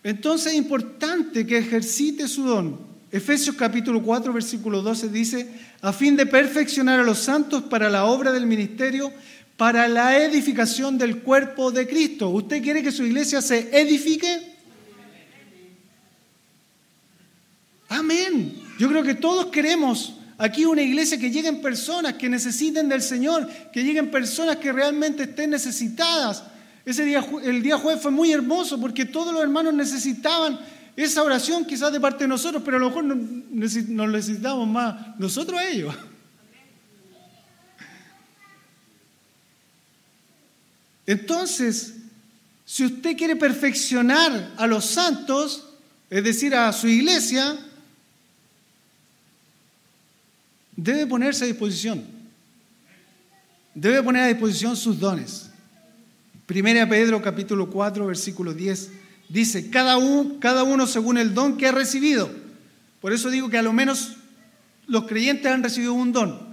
[0.03, 2.89] Entonces es importante que ejercite su don.
[3.12, 5.49] Efesios capítulo 4, versículo 12 dice,
[5.82, 9.12] a fin de perfeccionar a los santos para la obra del ministerio,
[9.58, 12.29] para la edificación del cuerpo de Cristo.
[12.29, 14.53] ¿Usted quiere que su iglesia se edifique?
[17.89, 18.62] Amén.
[18.77, 23.47] Yo creo que todos queremos aquí una iglesia que lleguen personas que necesiten del Señor,
[23.71, 26.43] que lleguen personas que realmente estén necesitadas
[26.89, 30.60] ese día, el día jueves fue muy hermoso porque todos los hermanos necesitaban
[30.95, 33.75] esa oración quizás de parte de nosotros, pero a lo mejor nos
[34.10, 35.95] necesitamos más nosotros a ellos.
[41.06, 41.95] Entonces,
[42.65, 45.69] si usted quiere perfeccionar a los santos,
[46.10, 47.56] es decir, a su iglesia,
[50.83, 52.03] debe ponerse a disposición.
[53.73, 55.49] Debe poner a disposición sus dones.
[56.45, 58.91] Primera Pedro capítulo 4, versículo 10,
[59.30, 62.30] dice, cada uno, cada uno según el don que ha recibido.
[63.01, 64.15] Por eso digo que a lo menos
[64.88, 66.49] los creyentes han recibido un don.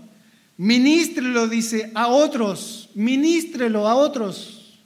[0.58, 2.90] Ministrelo, dice, a otros.
[2.94, 4.80] Ministrelo a otros.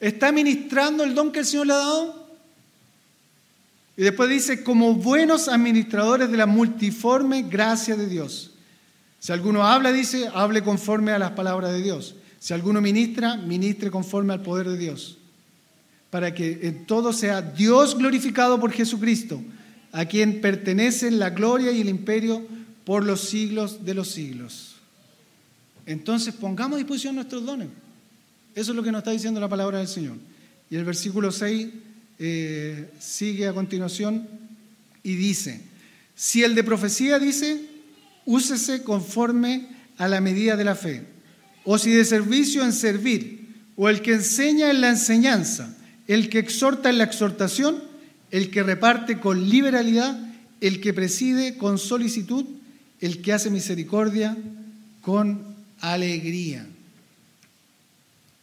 [0.00, 2.19] ¿Está ministrando el don que el Señor le ha dado?
[4.00, 8.52] Y después dice, como buenos administradores de la multiforme gracia de Dios.
[9.18, 12.14] Si alguno habla, dice, hable conforme a las palabras de Dios.
[12.38, 15.18] Si alguno ministra, ministre conforme al poder de Dios,
[16.08, 19.42] para que en todo sea Dios glorificado por Jesucristo,
[19.92, 22.42] a quien pertenecen la gloria y el imperio
[22.86, 24.76] por los siglos de los siglos.
[25.84, 27.68] Entonces pongamos a disposición nuestros dones.
[28.54, 30.16] Eso es lo que nos está diciendo la palabra del Señor.
[30.70, 31.68] Y el versículo 6
[32.22, 34.28] eh, sigue a continuación
[35.02, 35.62] y dice,
[36.14, 37.62] si el de profecía dice,
[38.26, 41.06] úsese conforme a la medida de la fe,
[41.64, 45.74] o si de servicio en servir, o el que enseña en la enseñanza,
[46.06, 47.82] el que exhorta en la exhortación,
[48.30, 50.18] el que reparte con liberalidad,
[50.60, 52.44] el que preside con solicitud,
[53.00, 54.36] el que hace misericordia
[55.00, 56.66] con alegría.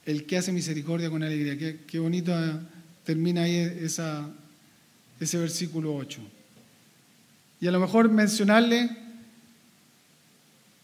[0.05, 1.57] El que hace misericordia con alegría.
[1.85, 1.99] Qué,
[2.31, 2.59] ah,
[3.07, 3.55] termina ahí
[5.17, 6.19] ese versículo 8.
[7.61, 8.89] Y a lo mejor mencionarle,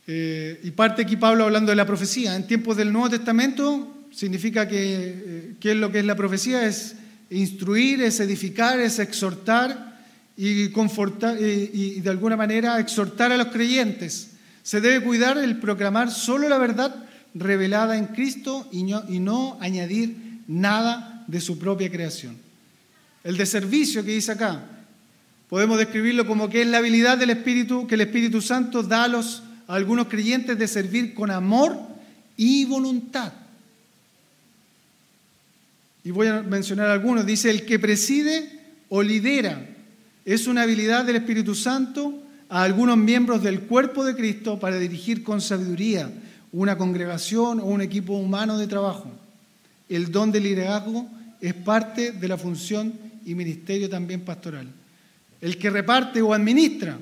[0.07, 4.69] eh, y parte aquí Pablo hablando de la profecía, en tiempos del Nuevo Testamento significa
[4.69, 6.65] que, eh, ¿qué es lo que es la profecía?
[6.65, 6.95] Es
[7.30, 9.99] instruir, es edificar, es exhortar
[10.38, 14.30] y, confortar, y, de alguna manera exhortar a los creyentes.
[14.63, 17.03] Se debe cuidar el proclamar solo la verdad
[17.34, 20.15] revelada en Cristo y y no añadir
[20.47, 22.38] nada de su propia creación.
[23.25, 24.63] El de servicio que dice acá,
[25.53, 29.07] Podemos describirlo como que es la habilidad del Espíritu que el Espíritu Santo da a,
[29.07, 31.77] los, a algunos creyentes de servir con amor
[32.36, 33.31] y voluntad.
[36.03, 37.27] Y voy a mencionar algunos.
[37.27, 38.49] Dice, el que preside
[38.89, 39.63] o lidera
[40.25, 42.19] es una habilidad del Espíritu Santo
[42.49, 46.11] a algunos miembros del cuerpo de Cristo para dirigir con sabiduría
[46.51, 49.11] una congregación o un equipo humano de trabajo.
[49.88, 51.07] El don del liderazgo
[51.48, 52.94] es parte de la función
[53.26, 54.68] y ministerio también pastoral
[55.44, 56.98] el que reparte o administra,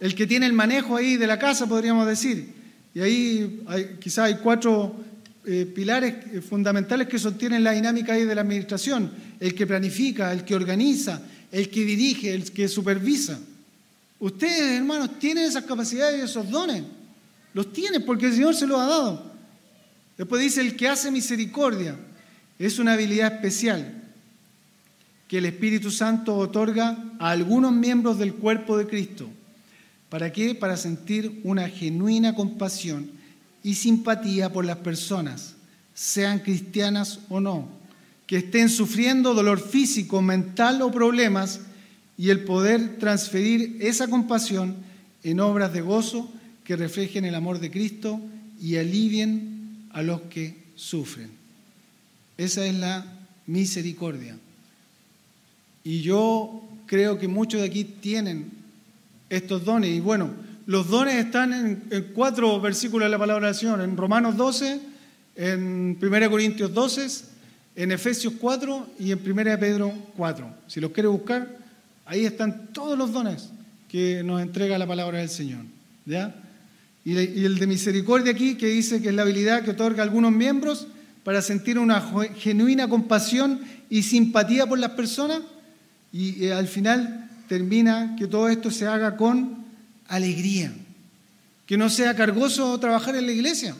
[0.00, 2.52] el que tiene el manejo ahí de la casa, podríamos decir.
[2.92, 3.62] Y ahí
[4.00, 4.96] quizás hay cuatro
[5.46, 9.12] eh, pilares eh, fundamentales que sostienen la dinámica ahí de la administración.
[9.38, 11.22] El que planifica, el que organiza,
[11.52, 13.38] el que dirige, el que supervisa.
[14.18, 16.82] Ustedes, hermanos, tienen esas capacidades y esos dones.
[17.54, 19.32] Los tienen porque el Señor se los ha dado.
[20.16, 21.94] Después dice el que hace misericordia.
[22.58, 24.02] Es una habilidad especial
[25.28, 29.28] que el Espíritu Santo otorga a algunos miembros del cuerpo de Cristo.
[30.08, 30.54] ¿Para qué?
[30.54, 33.10] Para sentir una genuina compasión
[33.62, 35.54] y simpatía por las personas,
[35.92, 37.68] sean cristianas o no,
[38.26, 41.60] que estén sufriendo dolor físico, mental o problemas,
[42.16, 44.76] y el poder transferir esa compasión
[45.22, 46.32] en obras de gozo
[46.64, 48.20] que reflejen el amor de Cristo
[48.60, 51.37] y alivien a los que sufren.
[52.38, 53.04] Esa es la
[53.46, 54.38] misericordia.
[55.82, 58.50] Y yo creo que muchos de aquí tienen
[59.28, 59.90] estos dones.
[59.90, 60.30] Y bueno,
[60.66, 64.80] los dones están en, cuatro versículos de la palabra del Señor, en Romanos 12,
[65.34, 67.08] en 1 Corintios 12,
[67.74, 70.54] en Efesios 4 y en 1 Pedro 4.
[70.68, 71.58] Si los quiere buscar,
[72.06, 73.50] ahí están todos los dones
[73.88, 75.64] que nos entrega la palabra del Señor.
[76.06, 76.34] ¿ya?
[77.04, 80.30] Y el de misericordia aquí, que dice que es la habilidad que otorga a algunos
[80.30, 80.86] miembros
[81.24, 82.00] para sentir una
[82.36, 83.60] genuina compasión
[83.90, 85.40] y simpatía por las personas
[86.12, 89.64] y eh, al final termina que todo esto se haga con
[90.06, 90.72] alegría,
[91.66, 93.74] que no sea cargoso trabajar en la iglesia.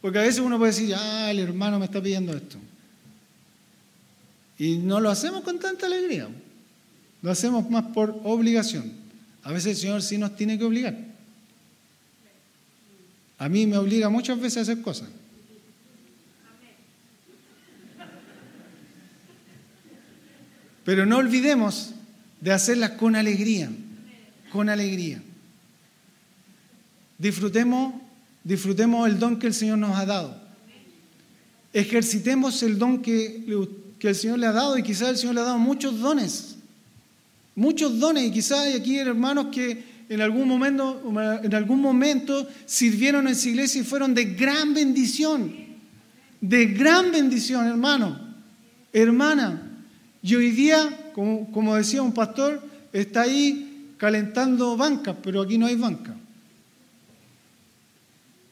[0.00, 2.56] Porque a veces uno puede decir, ah, el hermano me está pidiendo esto.
[4.58, 6.28] Y no lo hacemos con tanta alegría,
[7.22, 8.92] lo hacemos más por obligación.
[9.42, 10.96] A veces el Señor sí nos tiene que obligar.
[13.38, 15.08] A mí me obliga muchas veces a hacer cosas.
[20.84, 21.90] Pero no olvidemos
[22.40, 23.70] de hacerlas con alegría,
[24.50, 25.22] con alegría.
[27.18, 27.94] Disfrutemos,
[28.42, 30.40] disfrutemos el don que el Señor nos ha dado.
[31.72, 33.44] Ejercitemos el don que,
[34.00, 36.56] el Señor le ha dado y quizás el Señor le ha dado muchos dones.
[37.54, 43.28] Muchos dones y quizás hay aquí hermanos que en algún momento, en algún momento sirvieron
[43.28, 45.52] en su iglesia y fueron de gran bendición.
[46.40, 48.18] De gran bendición, hermano.
[48.92, 49.69] Hermana,
[50.22, 52.62] y hoy día, como, decía un pastor,
[52.92, 56.14] está ahí calentando bancas, pero aquí no hay banca.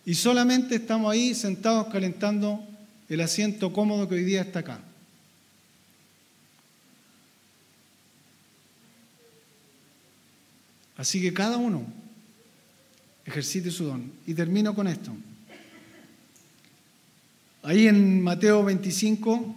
[0.06, 2.66] Y solamente estamos ahí sentados calentando
[3.08, 4.80] el asiento cómodo que hoy día está acá.
[10.96, 11.84] Así que cada uno
[13.26, 14.10] ejercite su don.
[14.26, 15.12] Y termino con esto.
[17.62, 19.54] Ahí en Mateo 25,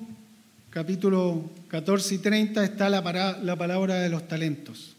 [0.72, 3.02] capítulo 14 y 30 está la,
[3.44, 4.96] la palabra de los talentos.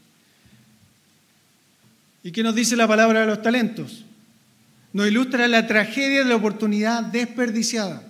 [2.23, 4.05] ¿Y qué nos dice la palabra de los talentos?
[4.93, 8.03] Nos ilustra la tragedia de la oportunidad desperdiciada.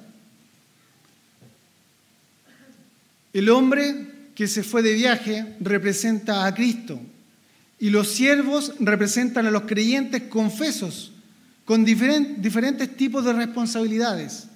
[3.33, 7.01] El hombre que se fue de viaje representa a Cristo
[7.79, 11.13] y los siervos representan a los creyentes confesos
[11.65, 14.49] con diferentes tipos de responsabilidades.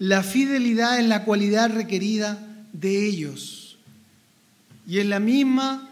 [0.00, 2.38] La fidelidad es la cualidad requerida
[2.72, 3.76] de ellos.
[4.86, 5.90] Y es la misma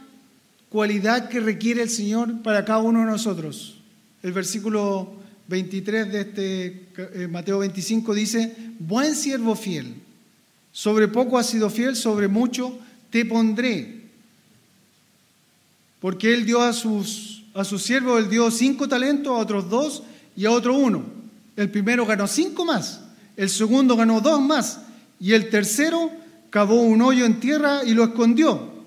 [0.71, 3.77] cualidad que requiere el Señor para cada uno de nosotros.
[4.23, 5.13] El versículo
[5.49, 9.97] 23 de este eh, Mateo 25 dice, buen siervo fiel,
[10.73, 12.79] sobre poco has sido fiel, sobre mucho
[13.11, 14.05] te pondré.
[16.01, 20.03] Porque él dio a sus, a sus siervos, él dio cinco talentos, a otros dos
[20.35, 21.05] y a otro uno.
[21.57, 23.03] El primero ganó cinco más,
[23.39, 24.81] el segundo ganó dos más
[25.21, 26.11] y el tercero
[26.51, 28.85] cavó un hoyo en tierra y lo escondió.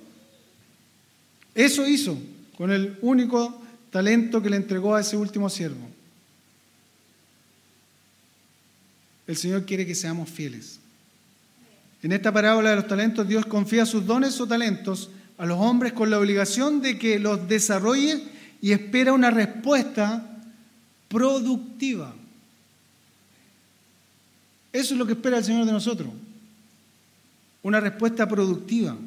[1.56, 2.18] Eso hizo
[2.58, 5.88] con el único talento que le entregó a ese último siervo.
[9.26, 10.80] El Señor quiere que seamos fieles.
[12.04, 15.94] En esta parábola de los talentos, Dios confía sus dones o talentos a los hombres
[15.94, 18.22] con la obligación de que los desarrolle
[18.62, 20.44] y espera una respuesta
[21.08, 22.16] productiva.
[24.74, 26.10] Eso es lo que espera el Señor de nosotros.
[27.64, 28.98] Una respuesta productiva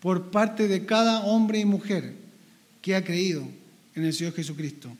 [0.00, 2.14] por parte de cada hombre y mujer
[2.82, 3.46] que ha creído
[3.94, 4.90] en el Señor Jesucristo.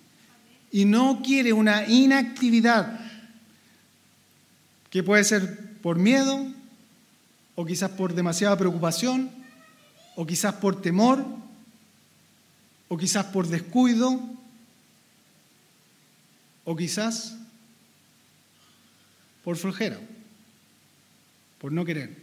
[0.71, 3.01] Y no quiere una inactividad
[4.91, 6.47] que puede ser por miedo,
[7.57, 9.31] o quizás por demasiada preocupación,
[10.17, 11.25] o quizás por temor,
[12.89, 14.21] o quizás por descuido,
[16.65, 17.37] o quizás
[19.45, 20.01] por flojera,
[21.59, 22.17] por no querer.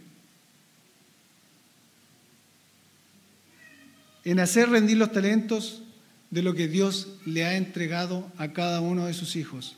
[4.24, 5.82] En hacer rendir los talentos
[6.30, 9.76] de lo que Dios le ha entregado a cada uno de sus hijos.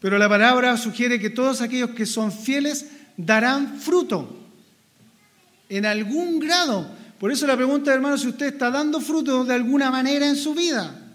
[0.00, 2.86] Pero la palabra sugiere que todos aquellos que son fieles
[3.16, 4.36] darán fruto
[5.68, 6.88] en algún grado.
[7.18, 10.54] Por eso la pregunta, hermano, si usted está dando fruto de alguna manera en su
[10.54, 11.07] vida.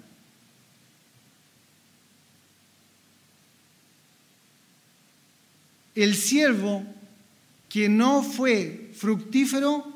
[5.96, 6.84] El siervo
[7.70, 9.94] que no fue fructífero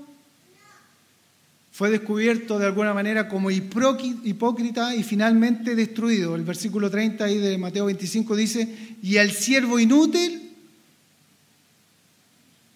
[1.78, 6.36] fue descubierto de alguna manera como hipócrita y finalmente destruido.
[6.36, 10.54] El versículo 30 ahí de Mateo 25 dice, y al siervo inútil,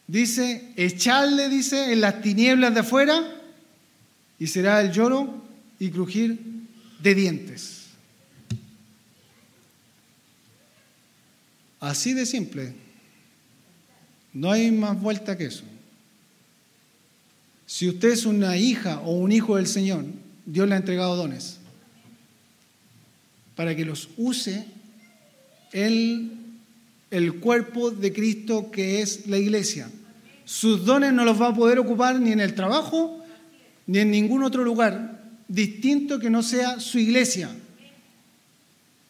[0.06, 3.42] dice, echarle, dice, en las tinieblas de afuera,
[4.38, 5.34] y será el lloro
[5.80, 6.38] y crujir
[7.02, 7.88] de dientes.
[11.80, 12.91] Así de simple.
[14.34, 15.64] No hay más vuelta que eso.
[17.66, 20.06] Si usted es una hija o un hijo del Señor,
[20.46, 21.58] Dios le ha entregado dones
[23.56, 24.66] para que los use
[25.72, 26.32] el,
[27.12, 29.90] el cuerpo de Cristo que es la iglesia.
[30.46, 33.24] Sus dones no los va a poder ocupar ni en el trabajo
[33.88, 37.50] ni en ningún otro lugar distinto que no sea su iglesia.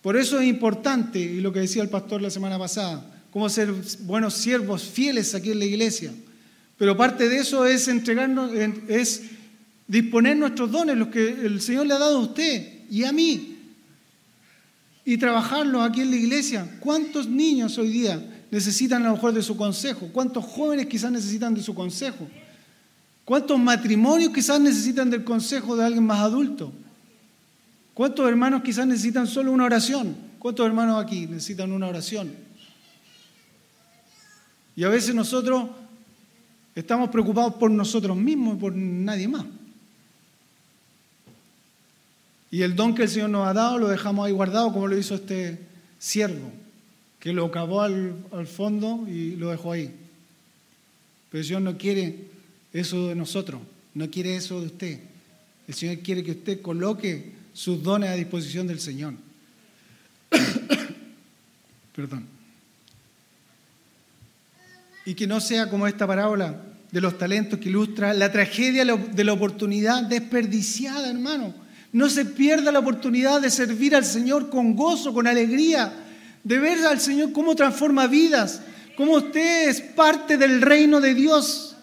[0.02, 3.74] Por eso es importante, y lo que decía el pastor la semana pasada, cómo ser
[4.02, 6.12] buenos siervos fieles aquí en la iglesia.
[6.78, 8.52] Pero parte de eso es entregarnos,
[8.88, 9.24] es
[9.88, 13.58] disponer nuestros dones, los que el Señor le ha dado a usted y a mí,
[15.06, 16.78] y trabajarlos aquí en la iglesia.
[16.80, 20.10] ¿Cuántos niños hoy día necesitan a lo mejor de su consejo?
[20.12, 22.28] ¿Cuántos jóvenes quizás necesitan de su consejo?
[23.26, 26.74] ¿Cuántos matrimonios quizás necesitan del consejo de alguien más adulto?
[27.94, 30.16] ¿Cuántos hermanos quizás necesitan solo una oración?
[30.40, 32.32] ¿Cuántos hermanos aquí necesitan una oración?
[34.76, 35.70] Y a veces nosotros
[36.76, 39.46] Estamos preocupados por nosotros mismos y por nadie más.
[42.50, 44.98] Y el don que el Señor nos ha dado lo dejamos ahí guardado como lo
[44.98, 45.60] hizo este
[46.00, 46.52] siervo,
[47.20, 49.94] que lo cavó al, al fondo y lo dejó ahí.
[51.30, 52.28] Pero el Señor no quiere
[52.74, 53.62] eso de nosotros,
[53.94, 55.00] no quiere eso de usted.
[55.68, 59.14] El Señor quiere que usted coloque sus dones a disposición del Señor.
[61.96, 62.41] Perdón
[65.06, 69.24] y que no sea como esta parábola de los talentos que ilustra la tragedia de
[69.24, 71.54] la oportunidad desperdiciada, hermano.
[71.94, 75.92] No se pierda la oportunidad de servir al Señor con gozo, con alegría,
[76.44, 78.62] de ver al Señor cómo transforma vidas,
[78.96, 81.76] cómo usted es parte del reino de Dios,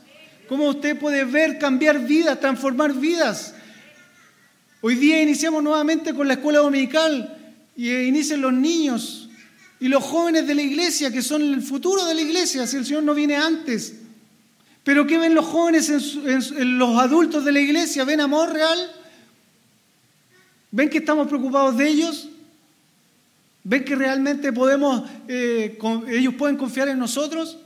[0.49, 3.55] cómo usted puede ver cambiar vidas, transformar vidas.
[4.81, 7.37] Hoy día iniciamos nuevamente con la escuela dominical
[7.77, 9.28] y inician los niños
[9.81, 12.85] y los jóvenes de la iglesia, que son el futuro de la iglesia, si el
[12.85, 13.95] Señor no viene antes.
[14.83, 18.05] Pero ¿qué ven los jóvenes en, los adultos de la iglesia?
[18.05, 18.79] ¿Ven amor real?
[20.71, 22.29] ¿Ven que estamos preocupados de ellos?
[23.63, 27.59] ¿Ven que realmente podemos, eh, ellos pueden confiar en nosotros?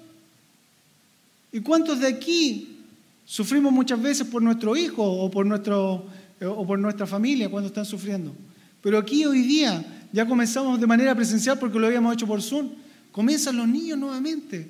[1.52, 2.78] ¿Y cuántos de aquí
[3.24, 6.06] sufrimos muchas veces por nuestro hijo o por, nuestro,
[6.40, 8.34] eh, o por nuestra familia cuando están sufriendo?
[8.82, 12.70] Pero aquí hoy día ya comenzamos de manera presencial porque lo habíamos hecho por Zoom,
[13.12, 14.68] Comienzan los niños nuevamente.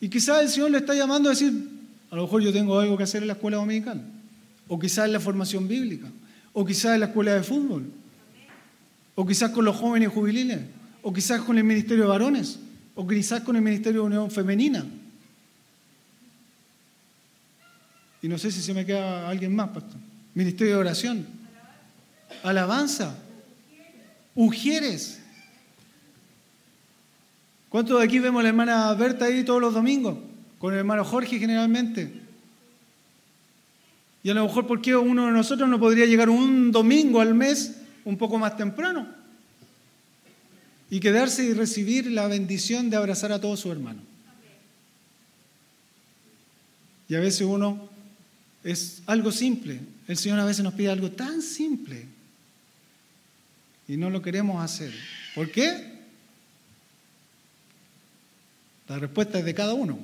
[0.00, 1.52] Y quizás el Señor le está llamando a decir,
[2.10, 4.00] a lo mejor yo tengo algo que hacer en la escuela dominical,
[4.68, 6.08] o quizás en la formación bíblica,
[6.52, 7.90] o quizás en la escuela de fútbol,
[9.16, 10.60] o quizás con los jóvenes juveniles,
[11.02, 12.60] o quizás con el ministerio de varones,
[12.94, 14.86] o quizás con el ministerio de unión femenina.
[18.22, 19.98] Y no sé si se me queda alguien más, pastor.
[20.34, 21.26] Ministerio de oración.
[22.44, 23.16] Alabanza.
[24.34, 25.20] Ujieres.
[27.68, 30.18] ¿Cuántos de aquí vemos a la hermana Berta ahí todos los domingos?
[30.58, 32.12] Con el hermano Jorge generalmente.
[34.22, 37.34] Y a lo mejor, ¿por qué uno de nosotros no podría llegar un domingo al
[37.34, 39.08] mes un poco más temprano?
[40.90, 44.04] Y quedarse y recibir la bendición de abrazar a todos sus hermanos.
[47.08, 47.88] Y a veces uno
[48.62, 49.80] es algo simple.
[50.06, 52.06] El Señor a veces nos pide algo tan simple
[53.88, 54.92] y no lo queremos hacer.
[55.34, 55.92] ¿Por qué?
[58.88, 59.98] La respuesta es de cada uno.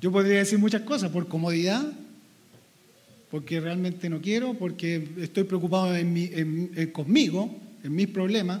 [0.00, 1.84] Yo podría decir muchas cosas, por comodidad,
[3.30, 8.60] porque realmente no quiero, porque estoy preocupado en conmigo, en mis problemas,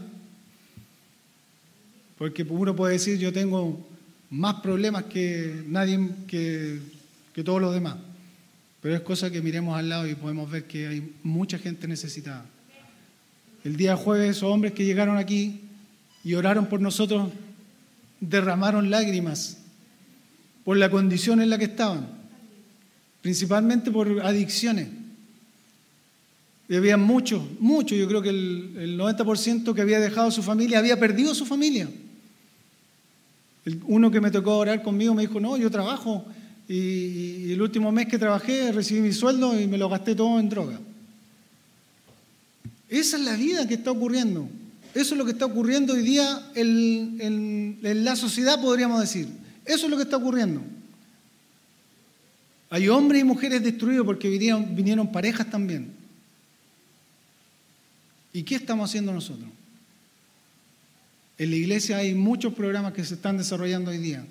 [2.18, 3.86] porque uno puede decir yo tengo
[4.30, 6.78] más problemas que nadie, que,
[7.34, 7.96] que todos los demás.
[8.80, 12.46] Pero es cosa que miremos al lado y podemos ver que hay mucha gente necesitada.
[13.66, 15.58] El día jueves, esos hombres que llegaron aquí
[16.22, 17.32] y oraron por nosotros
[18.20, 19.58] derramaron lágrimas
[20.64, 22.06] por la condición en la que estaban,
[23.22, 24.86] principalmente por adicciones.
[26.68, 31.00] Y había muchos, muchos, yo creo que el, 90% que había dejado su familia había
[31.00, 31.88] perdido su familia.
[33.86, 36.24] uno que me tocó orar conmigo me dijo, no, yo trabajo
[36.68, 40.48] y, el último mes que trabajé recibí mi sueldo y me lo gasté todo en
[40.48, 40.78] droga.
[42.88, 44.48] Esa es la vida que está ocurriendo.
[44.94, 49.28] Eso es lo que está ocurriendo hoy día en, la sociedad, podríamos decir.
[49.64, 50.62] Eso es lo que está ocurriendo.
[52.70, 55.92] Hay hombres y mujeres destruidos porque vinieron, vinieron parejas también.
[58.32, 59.48] ¿Y qué estamos haciendo nosotros?
[61.38, 64.24] En la iglesia hay muchos programas que se están desarrollando hoy día.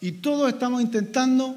[0.00, 1.56] Y todos estamos intentando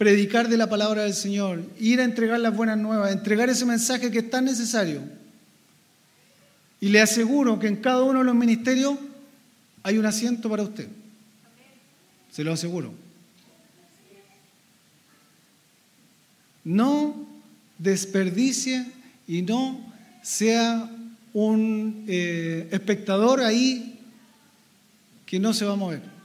[0.00, 4.10] predicar de la palabra del Señor, ir a entregar las buenas nuevas, entregar ese mensaje
[4.10, 5.02] que es tan necesario.
[6.80, 8.94] Y le aseguro que en cada uno de los ministerios
[9.82, 10.88] hay un asiento para usted.
[12.30, 12.94] Se lo aseguro.
[16.64, 17.28] No
[17.76, 18.86] desperdicie
[19.28, 19.80] y no
[20.22, 20.90] sea
[21.34, 24.00] un eh, espectador ahí
[25.26, 26.20] que no se va a mover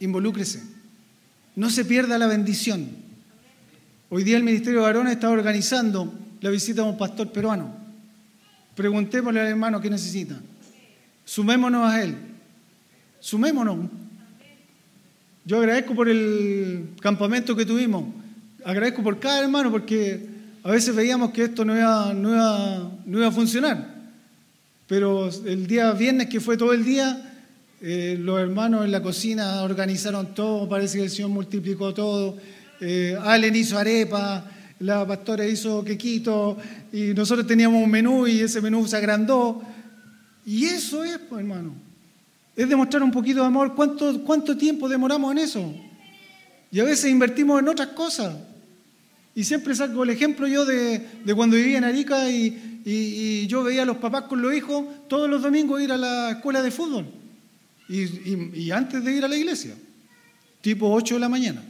[0.00, 0.77] involúcrese.
[1.58, 2.86] No se pierda la bendición.
[4.10, 7.74] Hoy día el Ministerio de Varones está organizando la visita de un pastor peruano.
[8.76, 10.36] Preguntémosle al hermano qué necesita.
[11.24, 12.14] Sumémonos a él.
[13.18, 13.90] Sumémonos.
[15.44, 18.04] Yo agradezco por el campamento que tuvimos.
[18.64, 20.28] Agradezco por cada hermano porque
[20.62, 23.96] a veces veíamos que esto no iba, no iba, no iba a funcionar.
[24.86, 27.27] Pero el día viernes, que fue todo el día,
[27.80, 32.36] eh, los hermanos en la cocina organizaron todo, parece que el Señor multiplicó todo.
[32.80, 34.44] Eh, Allen hizo arepa,
[34.80, 36.56] la pastora hizo quequito,
[36.92, 39.62] y nosotros teníamos un menú y ese menú se agrandó.
[40.44, 41.72] Y eso es, pues, hermano.
[42.56, 43.76] Es demostrar un poquito de amor.
[43.76, 45.74] ¿Cuánto, cuánto tiempo demoramos en eso?
[46.72, 48.34] Y a veces invertimos en otras cosas.
[49.36, 51.06] Y siempre saco el ejemplo yo de,
[51.36, 55.30] cuando vivía en Arica y, y, yo veía a los papás con los hijos todos
[55.30, 57.06] los domingos ir a la escuela de fútbol
[57.88, 59.74] y, antes de ir a la iglesia,
[60.60, 61.64] tipo 8 de la mañana.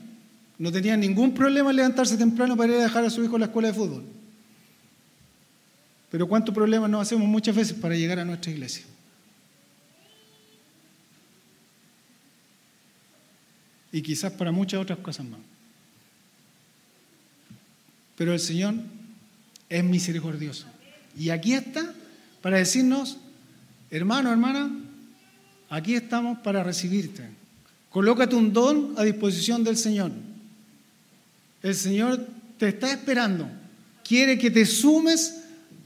[0.59, 3.39] No tenían ningún problema en levantarse temprano para ir a dejar a su hijo a
[3.39, 4.05] la escuela de fútbol.
[6.11, 8.85] Pero ¿cuántos problemas nos hacemos muchas veces para llegar a nuestra iglesia?
[13.93, 15.41] Y quizás para muchas otras cosas más.
[18.17, 18.75] Pero el Señor
[19.69, 20.67] es misericordioso.
[21.17, 21.95] Y aquí está
[22.43, 23.19] para decirnos,
[23.91, 24.71] hermano, hermana,
[25.71, 27.29] Aquí estamos para recibirte.
[27.91, 30.13] Colócate un don a disposición del Señor.
[31.63, 32.27] El Señor
[32.59, 33.49] te está esperando.
[34.03, 35.43] Quiere que te sumes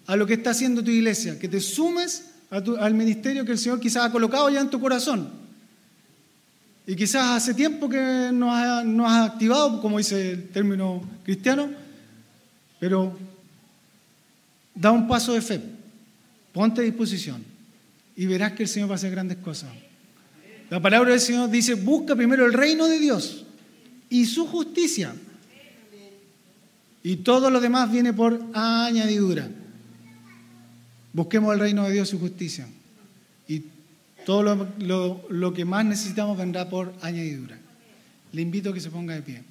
[0.06, 3.80] a lo que está haciendo tu iglesia, que te sumes al ministerio que el Señor
[3.80, 5.28] quizás ha colocado ya en tu corazón.
[6.86, 11.70] Y quizás hace tiempo que no has, no has activado, como dice el término cristiano,
[12.78, 13.16] pero
[14.74, 15.60] da un paso de fe,
[16.52, 17.51] ponte a disposición
[18.16, 19.70] y verás que el Señor va a hacer grandes cosas.
[20.70, 23.44] La palabra del Señor dice, busca primero el reino de Dios
[24.08, 25.14] y su justicia.
[27.02, 29.48] Y todo lo demás viene por añadidura.
[31.12, 32.66] Busquemos el reino de Dios y su justicia.
[33.48, 33.64] Y
[34.24, 37.58] Todo lo, lo- lo que más necesitamos vendrá por añadidura.
[38.32, 39.42] Le invito a que se ponga de pie.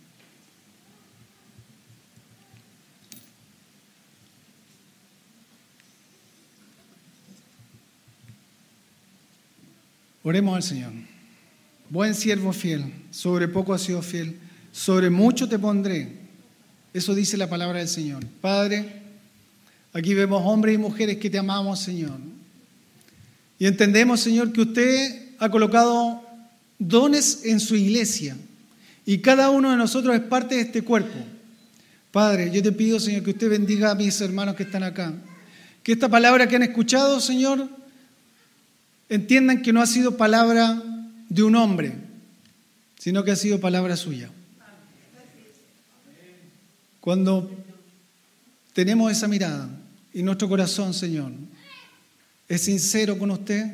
[10.23, 10.91] Oremos al Señor.
[11.89, 14.37] Buen siervo fiel, sobre poco has sido fiel,
[14.71, 16.09] sobre mucho te pondré.
[16.93, 18.23] Eso dice la palabra del Señor.
[18.39, 19.01] Padre,
[19.93, 22.19] aquí vemos hombres y mujeres que te amamos, Señor.
[23.57, 26.23] Y entendemos, Señor, que usted ha colocado
[26.77, 28.37] dones en su iglesia
[29.05, 31.17] y cada uno de nosotros es parte de este cuerpo.
[32.11, 35.13] Padre, yo te pido, Señor, que usted bendiga a mis hermanos que están acá.
[35.81, 37.67] Que esta palabra que han escuchado, Señor,
[39.11, 40.81] entiendan que no ha sido palabra
[41.27, 41.93] de un hombre,
[42.97, 44.29] sino que ha sido palabra suya.
[47.01, 47.51] Cuando
[48.73, 49.69] tenemos esa mirada
[50.13, 51.33] y nuestro corazón, Señor,
[52.47, 53.65] es sincero con usted,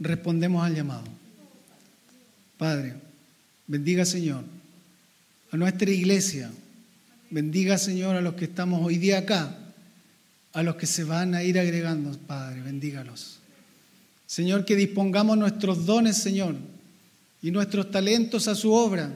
[0.00, 1.04] respondemos al llamado.
[2.58, 2.94] Padre,
[3.68, 4.42] bendiga, Señor,
[5.52, 6.50] a nuestra iglesia.
[7.30, 9.56] Bendiga, Señor, a los que estamos hoy día acá,
[10.52, 13.41] a los que se van a ir agregando, Padre, bendígalos.
[14.32, 16.54] Señor, que dispongamos nuestros dones, Señor,
[17.42, 19.12] y nuestros talentos a su obra.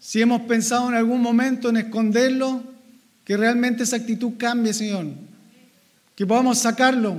[0.00, 2.64] Si hemos pensado en algún momento en esconderlo,
[3.24, 5.06] que realmente esa actitud cambie, Señor.
[6.16, 7.14] Que podamos sacarlo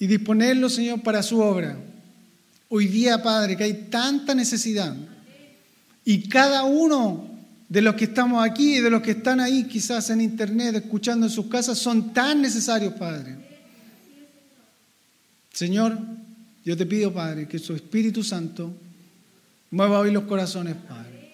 [0.00, 1.78] y disponerlo, Señor, para su obra.
[2.68, 4.92] Hoy día, Padre, que hay tanta necesidad.
[6.04, 7.28] Y cada uno
[7.68, 11.26] de los que estamos aquí y de los que están ahí, quizás en internet, escuchando
[11.26, 13.53] en sus casas, son tan necesarios, Padre.
[15.54, 15.96] Señor,
[16.64, 18.74] yo te pido, Padre, que su Espíritu Santo
[19.70, 21.30] mueva hoy los corazones, Padre.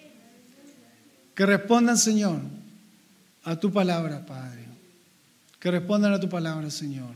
[1.33, 2.39] Que respondan, Señor,
[3.43, 4.65] a tu palabra, Padre.
[5.59, 7.15] Que respondan a tu palabra, Señor.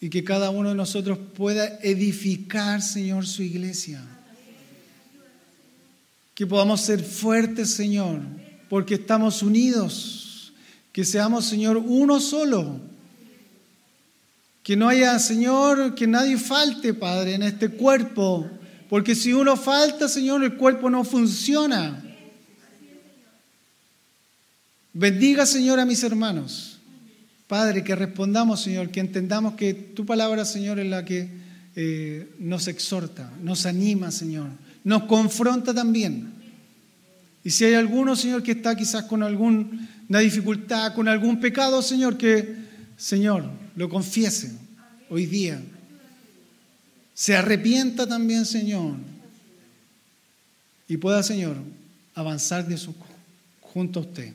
[0.00, 4.02] Y que cada uno de nosotros pueda edificar, Señor, su iglesia.
[6.34, 8.20] Que podamos ser fuertes, Señor,
[8.68, 10.52] porque estamos unidos.
[10.92, 12.87] Que seamos, Señor, uno solo.
[14.68, 18.46] Que no haya, Señor, que nadie falte, Padre, en este cuerpo.
[18.90, 22.04] Porque si uno falta, Señor, el cuerpo no funciona.
[24.92, 26.80] Bendiga, Señor, a mis hermanos.
[27.46, 31.30] Padre, que respondamos, Señor, que entendamos que tu palabra, Señor, es la que
[31.74, 34.50] eh, nos exhorta, nos anima, Señor,
[34.84, 36.30] nos confronta también.
[37.42, 42.18] Y si hay alguno, Señor, que está quizás con alguna dificultad, con algún pecado, Señor,
[42.18, 42.67] que,
[42.98, 44.52] Señor, lo confiese
[45.08, 45.62] hoy día.
[47.14, 48.96] Se arrepienta también, Señor.
[50.88, 51.56] Y pueda, Señor,
[52.14, 52.92] avanzar de su,
[53.60, 54.32] junto a usted.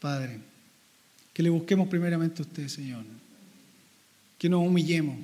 [0.00, 0.40] Padre,
[1.34, 3.04] que le busquemos primeramente a usted, Señor.
[4.38, 5.18] Que nos humillemos.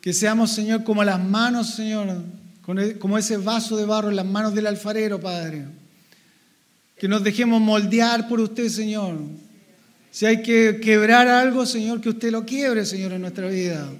[0.00, 2.22] Que seamos, Señor, como las manos, Señor,
[3.00, 5.64] como ese vaso de barro en las manos del alfarero, Padre.
[6.96, 9.18] Que nos dejemos moldear por usted, Señor.
[10.12, 13.90] Si hay que quebrar algo, Señor, que usted lo quiebre, Señor, en nuestra vida.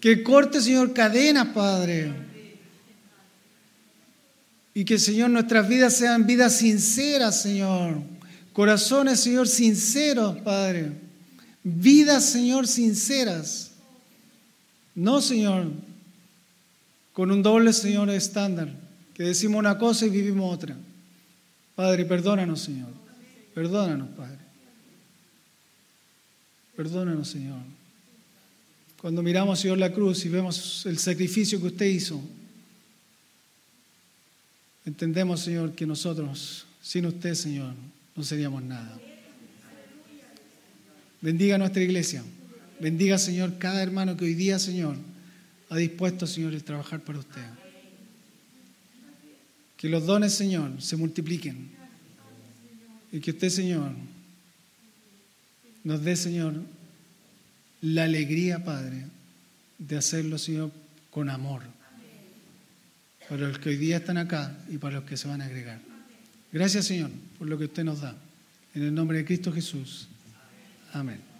[0.00, 2.10] Que corte, Señor, cadenas, Padre.
[4.72, 8.00] Y que, Señor, nuestras vidas sean vidas sinceras, Señor.
[8.54, 10.92] Corazones, Señor, sinceros, Padre.
[11.62, 13.72] Vidas, Señor, sinceras.
[14.94, 15.72] No, Señor,
[17.12, 18.72] con un doble, Señor, estándar.
[19.12, 20.74] Que decimos una cosa y vivimos otra.
[21.74, 22.88] Padre, perdónanos, Señor.
[23.54, 24.43] Perdónanos, Padre.
[26.76, 27.60] Perdónanos, Señor.
[29.00, 32.22] Cuando miramos, Señor, la cruz y vemos el sacrificio que usted hizo,
[34.84, 37.74] entendemos, Señor, que nosotros, sin usted, Señor,
[38.16, 38.98] no seríamos nada.
[41.20, 42.22] Bendiga nuestra iglesia.
[42.80, 44.96] Bendiga, Señor, cada hermano que hoy día, Señor,
[45.70, 47.42] ha dispuesto, Señor, el trabajar para usted.
[49.76, 51.70] Que los dones, Señor, se multipliquen.
[53.12, 53.92] Y que usted, Señor,
[55.84, 56.54] nos dé, Señor,
[57.82, 59.04] la alegría, Padre,
[59.78, 60.72] de hacerlo, Señor,
[61.10, 61.62] con amor.
[63.28, 65.80] Para los que hoy día están acá y para los que se van a agregar.
[66.52, 68.16] Gracias, Señor, por lo que usted nos da.
[68.74, 70.08] En el nombre de Cristo Jesús.
[70.92, 71.33] Amén.